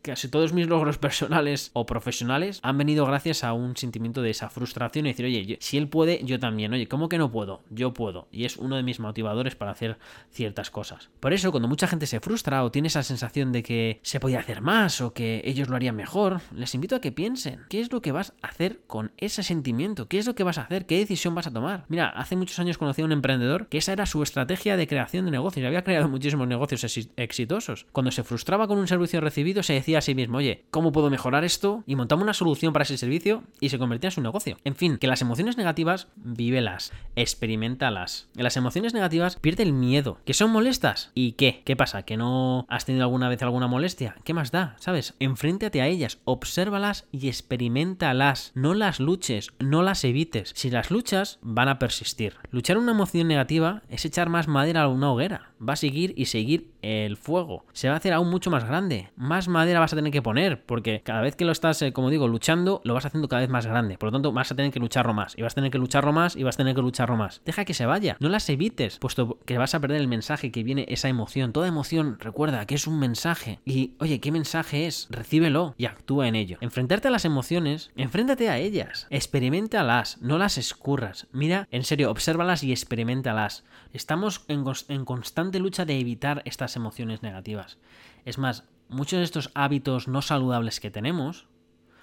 casi 0.00 0.28
todos 0.28 0.52
mis 0.52 0.68
logros 0.68 0.96
personales 1.02 1.72
o 1.72 1.84
profesionales 1.84 2.60
han 2.62 2.78
venido 2.78 3.04
gracias 3.04 3.42
a 3.42 3.52
un 3.52 3.76
sentimiento 3.76 4.22
de 4.22 4.30
esa 4.30 4.48
frustración 4.48 5.06
y 5.06 5.08
decir, 5.08 5.26
oye, 5.26 5.58
si 5.60 5.76
él 5.76 5.88
puede, 5.88 6.22
yo 6.22 6.38
también, 6.38 6.72
oye, 6.72 6.86
¿cómo 6.86 7.08
que 7.08 7.18
no 7.18 7.32
puedo? 7.32 7.62
Yo 7.68 7.92
puedo. 7.92 8.28
Y 8.30 8.44
es 8.44 8.58
uno 8.58 8.76
de 8.76 8.84
mis 8.84 9.00
motivadores 9.00 9.56
para 9.56 9.72
hacer 9.72 9.98
ciertas 10.30 10.70
cosas. 10.70 11.10
Por 11.18 11.32
eso, 11.32 11.50
cuando 11.50 11.66
mucha 11.66 11.88
gente 11.88 12.06
se 12.06 12.20
frustra 12.20 12.62
o 12.62 12.70
tiene 12.70 12.86
esa 12.86 13.02
sensación 13.02 13.50
de 13.50 13.64
que 13.64 13.98
se 14.02 14.20
podía 14.20 14.38
hacer 14.38 14.60
más 14.60 15.00
o 15.00 15.12
que 15.12 15.42
ellos 15.44 15.68
lo 15.68 15.74
harían 15.74 15.96
mejor, 15.96 16.42
les 16.54 16.76
invito 16.76 16.94
a 16.94 17.00
que 17.00 17.10
piensen 17.10 17.64
¿Qué 17.72 17.80
es 17.80 17.90
lo 17.90 18.02
que 18.02 18.12
vas 18.12 18.34
a 18.42 18.48
hacer 18.48 18.80
con 18.86 19.12
ese 19.16 19.42
sentimiento? 19.42 20.06
¿Qué 20.06 20.18
es 20.18 20.26
lo 20.26 20.34
que 20.34 20.44
vas 20.44 20.58
a 20.58 20.64
hacer? 20.64 20.84
¿Qué 20.84 20.98
decisión 20.98 21.34
vas 21.34 21.46
a 21.46 21.50
tomar? 21.50 21.86
Mira, 21.88 22.10
hace 22.10 22.36
muchos 22.36 22.58
años 22.58 22.76
conocí 22.76 23.00
a 23.00 23.06
un 23.06 23.12
emprendedor 23.12 23.68
que 23.68 23.78
esa 23.78 23.94
era 23.94 24.04
su 24.04 24.22
estrategia 24.22 24.76
de 24.76 24.86
creación 24.86 25.24
de 25.24 25.30
negocios. 25.30 25.64
Había 25.64 25.82
creado 25.82 26.06
muchísimos 26.06 26.46
negocios 26.46 26.84
exitosos. 27.16 27.86
Cuando 27.92 28.10
se 28.10 28.24
frustraba 28.24 28.68
con 28.68 28.76
un 28.76 28.88
servicio 28.88 29.22
recibido, 29.22 29.62
se 29.62 29.72
decía 29.72 29.96
a 29.96 30.02
sí 30.02 30.14
mismo, 30.14 30.36
oye, 30.36 30.66
¿cómo 30.70 30.92
puedo 30.92 31.08
mejorar 31.08 31.44
esto? 31.44 31.82
Y 31.86 31.96
montaba 31.96 32.20
una 32.20 32.34
solución 32.34 32.74
para 32.74 32.82
ese 32.82 32.98
servicio 32.98 33.42
y 33.58 33.70
se 33.70 33.78
convertía 33.78 34.08
en 34.08 34.12
su 34.16 34.20
negocio. 34.20 34.58
En 34.64 34.76
fin, 34.76 34.98
que 34.98 35.06
las 35.06 35.22
emociones 35.22 35.56
negativas, 35.56 36.08
vívelas, 36.16 36.92
experimentalas. 37.16 38.28
En 38.36 38.44
las 38.44 38.58
emociones 38.58 38.92
negativas, 38.92 39.36
pierde 39.36 39.62
el 39.62 39.72
miedo. 39.72 40.18
¿Que 40.26 40.34
son 40.34 40.50
molestas? 40.50 41.10
¿Y 41.14 41.32
qué? 41.32 41.62
¿Qué 41.64 41.74
pasa? 41.74 42.02
¿Que 42.02 42.18
no 42.18 42.66
has 42.68 42.84
tenido 42.84 43.04
alguna 43.04 43.30
vez 43.30 43.42
alguna 43.42 43.66
molestia? 43.66 44.16
¿Qué 44.24 44.34
más 44.34 44.50
da? 44.50 44.76
¿Sabes? 44.78 45.14
Enfréntate 45.20 45.80
a 45.80 45.86
ellas, 45.86 46.18
obsérvalas 46.26 47.06
y 47.10 47.20
experimentalas, 47.62 48.50
no 48.54 48.74
las 48.74 48.98
luches, 48.98 49.50
no 49.60 49.82
las 49.82 50.04
evites. 50.04 50.52
Si 50.56 50.70
las 50.70 50.90
luchas, 50.90 51.38
van 51.42 51.68
a 51.68 51.78
persistir. 51.78 52.34
Luchar 52.50 52.76
una 52.76 52.92
emoción 52.92 53.28
negativa 53.28 53.82
es 53.88 54.04
echar 54.04 54.28
más 54.28 54.48
madera 54.48 54.82
a 54.82 54.88
una 54.88 55.12
hoguera. 55.12 55.52
Va 55.66 55.74
a 55.74 55.76
seguir 55.76 56.12
y 56.16 56.26
seguir 56.26 56.72
el 56.82 57.16
fuego. 57.16 57.64
Se 57.72 57.88
va 57.88 57.94
a 57.94 57.98
hacer 57.98 58.12
aún 58.12 58.30
mucho 58.30 58.50
más 58.50 58.64
grande. 58.64 59.10
Más 59.14 59.46
madera 59.46 59.78
vas 59.78 59.92
a 59.92 59.96
tener 59.96 60.12
que 60.12 60.22
poner, 60.22 60.64
porque 60.64 61.02
cada 61.04 61.20
vez 61.20 61.36
que 61.36 61.44
lo 61.44 61.52
estás, 61.52 61.80
eh, 61.82 61.92
como 61.92 62.10
digo, 62.10 62.26
luchando, 62.26 62.80
lo 62.84 62.94
vas 62.94 63.06
haciendo 63.06 63.28
cada 63.28 63.42
vez 63.42 63.50
más 63.50 63.66
grande. 63.66 63.96
Por 63.96 64.08
lo 64.08 64.12
tanto, 64.12 64.32
vas 64.32 64.50
a 64.50 64.56
tener 64.56 64.72
que 64.72 64.80
lucharlo 64.80 65.14
más. 65.14 65.38
Y 65.38 65.42
vas 65.42 65.52
a 65.52 65.56
tener 65.56 65.70
que 65.70 65.78
lucharlo 65.78 66.12
más 66.12 66.34
y 66.34 66.42
vas 66.42 66.56
a 66.56 66.58
tener 66.58 66.74
que 66.74 66.82
lucharlo 66.82 67.16
más. 67.16 67.42
Deja 67.44 67.64
que 67.64 67.74
se 67.74 67.86
vaya. 67.86 68.16
No 68.18 68.28
las 68.28 68.48
evites, 68.48 68.98
puesto 68.98 69.38
que 69.46 69.58
vas 69.58 69.74
a 69.76 69.80
perder 69.80 70.00
el 70.00 70.08
mensaje 70.08 70.50
que 70.50 70.64
viene 70.64 70.86
esa 70.88 71.08
emoción. 71.08 71.52
Toda 71.52 71.68
emoción, 71.68 72.16
recuerda 72.18 72.66
que 72.66 72.74
es 72.74 72.88
un 72.88 72.98
mensaje. 72.98 73.60
Y, 73.64 73.94
oye, 74.00 74.18
¿qué 74.18 74.32
mensaje 74.32 74.86
es? 74.88 75.06
Recíbelo 75.10 75.74
y 75.78 75.86
actúa 75.86 76.26
en 76.26 76.34
ello. 76.34 76.58
Enfrentarte 76.60 77.06
a 77.06 77.10
las 77.12 77.24
emociones, 77.24 77.51
enfréntate 77.96 78.48
a 78.48 78.58
ellas, 78.58 79.06
experimentalas, 79.10 80.20
no 80.20 80.38
las 80.38 80.58
escurras. 80.58 81.26
Mira, 81.32 81.68
en 81.70 81.84
serio, 81.84 82.10
obsérvalas 82.10 82.62
y 82.62 82.72
experimentalas. 82.72 83.64
Estamos 83.92 84.44
en, 84.48 84.64
en 84.88 85.04
constante 85.04 85.58
lucha 85.58 85.84
de 85.84 85.98
evitar 85.98 86.42
estas 86.44 86.76
emociones 86.76 87.22
negativas. 87.22 87.78
Es 88.24 88.38
más, 88.38 88.64
muchos 88.88 89.18
de 89.18 89.24
estos 89.24 89.50
hábitos 89.54 90.08
no 90.08 90.22
saludables 90.22 90.80
que 90.80 90.90
tenemos 90.90 91.48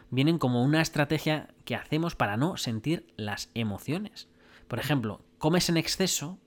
vienen 0.10 0.40
como 0.40 0.64
una 0.64 0.82
estrategia 0.82 1.50
que 1.66 1.76
hacemos 1.76 2.16
para 2.16 2.38
no 2.38 2.58
sentir 2.58 3.08
las 3.16 3.50
emociones. 3.54 4.28
Por 4.68 4.80
ejemplo, 4.80 5.22
comes 5.38 5.70
en 5.70 5.78
exceso, 5.78 6.40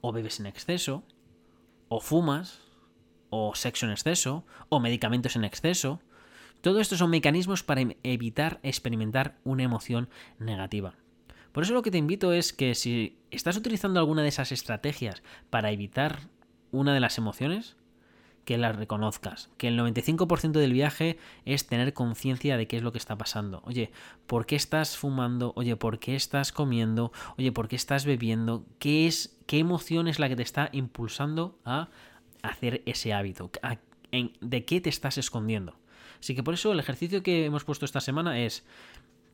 o 0.00 0.12
bebes 0.12 0.40
en 0.40 0.46
exceso, 0.46 1.04
o 1.88 2.00
fumas, 2.00 2.60
o 3.30 3.54
sexo 3.54 3.86
en 3.86 3.92
exceso, 3.92 4.44
o 4.68 4.80
medicamentos 4.80 5.36
en 5.36 5.44
exceso. 5.44 6.00
Todo 6.60 6.80
esto 6.80 6.96
son 6.96 7.10
mecanismos 7.10 7.62
para 7.62 7.80
em-, 7.80 7.94
evitar 8.02 8.60
experimentar 8.62 9.38
una 9.44 9.62
emoción 9.62 10.08
negativa. 10.38 10.94
Por 11.52 11.62
eso 11.62 11.74
lo 11.74 11.82
que 11.82 11.90
te 11.90 11.98
invito 11.98 12.32
es 12.32 12.52
que 12.52 12.74
si 12.74 13.18
estás 13.30 13.56
utilizando 13.56 13.98
alguna 13.98 14.22
de 14.22 14.28
esas 14.28 14.52
estrategias 14.52 15.22
para 15.48 15.70
evitar 15.70 16.28
una 16.70 16.92
de 16.92 17.00
las 17.00 17.16
emociones, 17.16 17.76
que 18.46 18.56
las 18.58 18.76
reconozcas, 18.76 19.50
que 19.58 19.68
el 19.68 19.78
95% 19.78 20.52
del 20.52 20.72
viaje 20.72 21.18
es 21.44 21.66
tener 21.66 21.92
conciencia 21.92 22.56
de 22.56 22.68
qué 22.68 22.76
es 22.76 22.82
lo 22.84 22.92
que 22.92 22.98
está 22.98 23.18
pasando. 23.18 23.60
Oye, 23.64 23.90
¿por 24.26 24.46
qué 24.46 24.54
estás 24.54 24.96
fumando? 24.96 25.52
Oye, 25.56 25.74
¿por 25.74 25.98
qué 25.98 26.14
estás 26.14 26.52
comiendo? 26.52 27.12
Oye, 27.36 27.50
¿por 27.50 27.66
qué 27.66 27.74
estás 27.74 28.06
bebiendo? 28.06 28.64
¿Qué 28.78 29.08
es 29.08 29.36
qué 29.46 29.58
emoción 29.58 30.06
es 30.06 30.20
la 30.20 30.28
que 30.28 30.36
te 30.36 30.44
está 30.44 30.70
impulsando 30.72 31.58
a 31.64 31.88
hacer 32.42 32.82
ese 32.86 33.12
hábito? 33.12 33.50
¿De 34.40 34.64
qué 34.64 34.80
te 34.80 34.90
estás 34.90 35.18
escondiendo? 35.18 35.74
Así 36.20 36.34
que 36.34 36.42
por 36.42 36.54
eso 36.54 36.72
el 36.72 36.80
ejercicio 36.80 37.22
que 37.22 37.44
hemos 37.44 37.64
puesto 37.64 37.84
esta 37.84 38.00
semana 38.00 38.40
es 38.40 38.64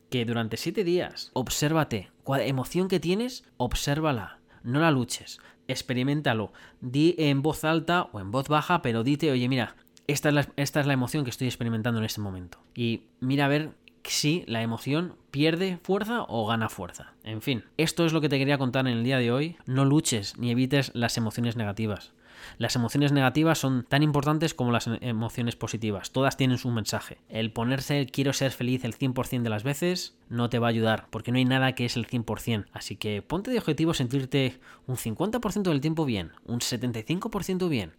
que 0.09 0.25
durante 0.25 0.57
siete 0.57 0.83
días 0.83 1.31
obsérvate, 1.33 2.11
cuál 2.23 2.41
emoción 2.41 2.87
que 2.87 2.99
tienes, 2.99 3.45
obsérvala, 3.57 4.39
no 4.63 4.79
la 4.79 4.91
luches, 4.91 5.39
experimentalo, 5.67 6.53
di 6.81 7.15
en 7.17 7.41
voz 7.41 7.63
alta 7.63 8.09
o 8.11 8.19
en 8.19 8.31
voz 8.31 8.47
baja, 8.47 8.81
pero 8.81 9.03
dite, 9.03 9.31
oye, 9.31 9.49
mira, 9.49 9.75
esta 10.07 10.29
es, 10.29 10.35
la, 10.35 10.49
esta 10.55 10.79
es 10.81 10.85
la 10.85 10.93
emoción 10.93 11.23
que 11.23 11.29
estoy 11.29 11.47
experimentando 11.47 11.99
en 11.99 12.05
este 12.05 12.21
momento. 12.21 12.59
Y 12.75 13.03
mira 13.19 13.45
a 13.45 13.49
ver 13.49 13.71
si 14.03 14.43
la 14.47 14.61
emoción 14.61 15.15
pierde 15.31 15.77
fuerza 15.81 16.25
o 16.27 16.45
gana 16.45 16.69
fuerza. 16.69 17.13
En 17.23 17.41
fin, 17.41 17.63
esto 17.77 18.05
es 18.05 18.13
lo 18.13 18.21
que 18.21 18.29
te 18.29 18.37
quería 18.37 18.57
contar 18.57 18.87
en 18.87 18.97
el 18.97 19.03
día 19.03 19.17
de 19.17 19.31
hoy. 19.31 19.57
No 19.65 19.85
luches 19.85 20.37
ni 20.37 20.51
evites 20.51 20.91
las 20.93 21.17
emociones 21.17 21.55
negativas. 21.55 22.13
Las 22.57 22.75
emociones 22.75 23.11
negativas 23.11 23.59
son 23.59 23.83
tan 23.83 24.03
importantes 24.03 24.53
como 24.53 24.71
las 24.71 24.87
emociones 25.01 25.55
positivas. 25.55 26.11
Todas 26.11 26.37
tienen 26.37 26.57
su 26.57 26.69
mensaje. 26.71 27.17
El 27.29 27.51
ponerse 27.51 28.05
quiero 28.05 28.33
ser 28.33 28.51
feliz 28.51 28.83
el 28.83 28.95
100% 28.95 29.43
de 29.43 29.49
las 29.49 29.63
veces 29.63 30.15
no 30.29 30.49
te 30.49 30.59
va 30.59 30.67
a 30.67 30.69
ayudar, 30.69 31.07
porque 31.09 31.31
no 31.31 31.37
hay 31.37 31.45
nada 31.45 31.73
que 31.73 31.85
es 31.85 31.95
el 31.95 32.07
100%. 32.07 32.65
Así 32.73 32.95
que 32.95 33.21
ponte 33.21 33.51
de 33.51 33.59
objetivo 33.59 33.93
sentirte 33.93 34.59
un 34.87 34.97
50% 34.97 35.63
del 35.63 35.81
tiempo 35.81 36.05
bien, 36.05 36.31
un 36.45 36.59
75% 36.59 37.69
bien. 37.69 37.93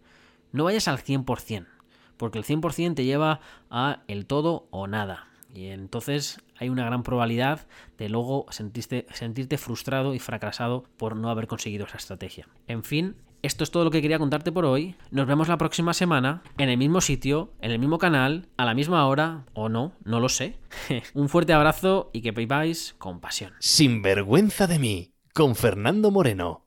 No 0.51 0.65
vayas 0.65 0.87
al 0.87 0.99
100%, 0.99 1.67
porque 2.17 2.37
el 2.37 2.45
100% 2.45 2.95
te 2.95 3.05
lleva 3.05 3.39
a 3.69 4.03
el 4.07 4.25
todo 4.25 4.67
o 4.71 4.87
nada. 4.87 5.27
Y 5.53 5.67
entonces 5.67 6.41
hay 6.57 6.67
una 6.67 6.85
gran 6.85 7.03
probabilidad 7.03 7.65
de 7.97 8.09
luego 8.09 8.45
sentirte, 8.49 9.07
sentirte 9.13 9.57
frustrado 9.57 10.13
y 10.13 10.19
fracasado 10.19 10.83
por 10.97 11.15
no 11.15 11.29
haber 11.29 11.47
conseguido 11.47 11.85
esa 11.85 11.97
estrategia. 11.97 12.49
En 12.67 12.83
fin, 12.83 13.15
esto 13.45 13.63
es 13.63 13.71
todo 13.71 13.83
lo 13.83 13.91
que 13.91 14.01
quería 14.01 14.17
contarte 14.17 14.51
por 14.51 14.65
hoy. 14.65 14.95
Nos 15.11 15.27
vemos 15.27 15.47
la 15.47 15.57
próxima 15.57 15.93
semana 15.93 16.41
en 16.57 16.69
el 16.69 16.77
mismo 16.77 16.99
sitio, 16.99 17.53
en 17.61 17.71
el 17.71 17.79
mismo 17.79 17.99
canal, 17.99 18.47
a 18.57 18.65
la 18.65 18.73
misma 18.73 19.05
hora, 19.07 19.45
o 19.53 19.69
no, 19.69 19.93
no 20.03 20.19
lo 20.19 20.29
sé. 20.29 20.57
Un 21.13 21.29
fuerte 21.29 21.53
abrazo 21.53 22.09
y 22.11 22.21
que 22.21 22.31
viváis 22.31 22.95
con 22.97 23.19
pasión. 23.19 23.53
Sin 23.59 24.01
vergüenza 24.01 24.65
de 24.65 24.79
mí, 24.79 25.11
con 25.33 25.55
Fernando 25.55 26.09
Moreno. 26.09 26.65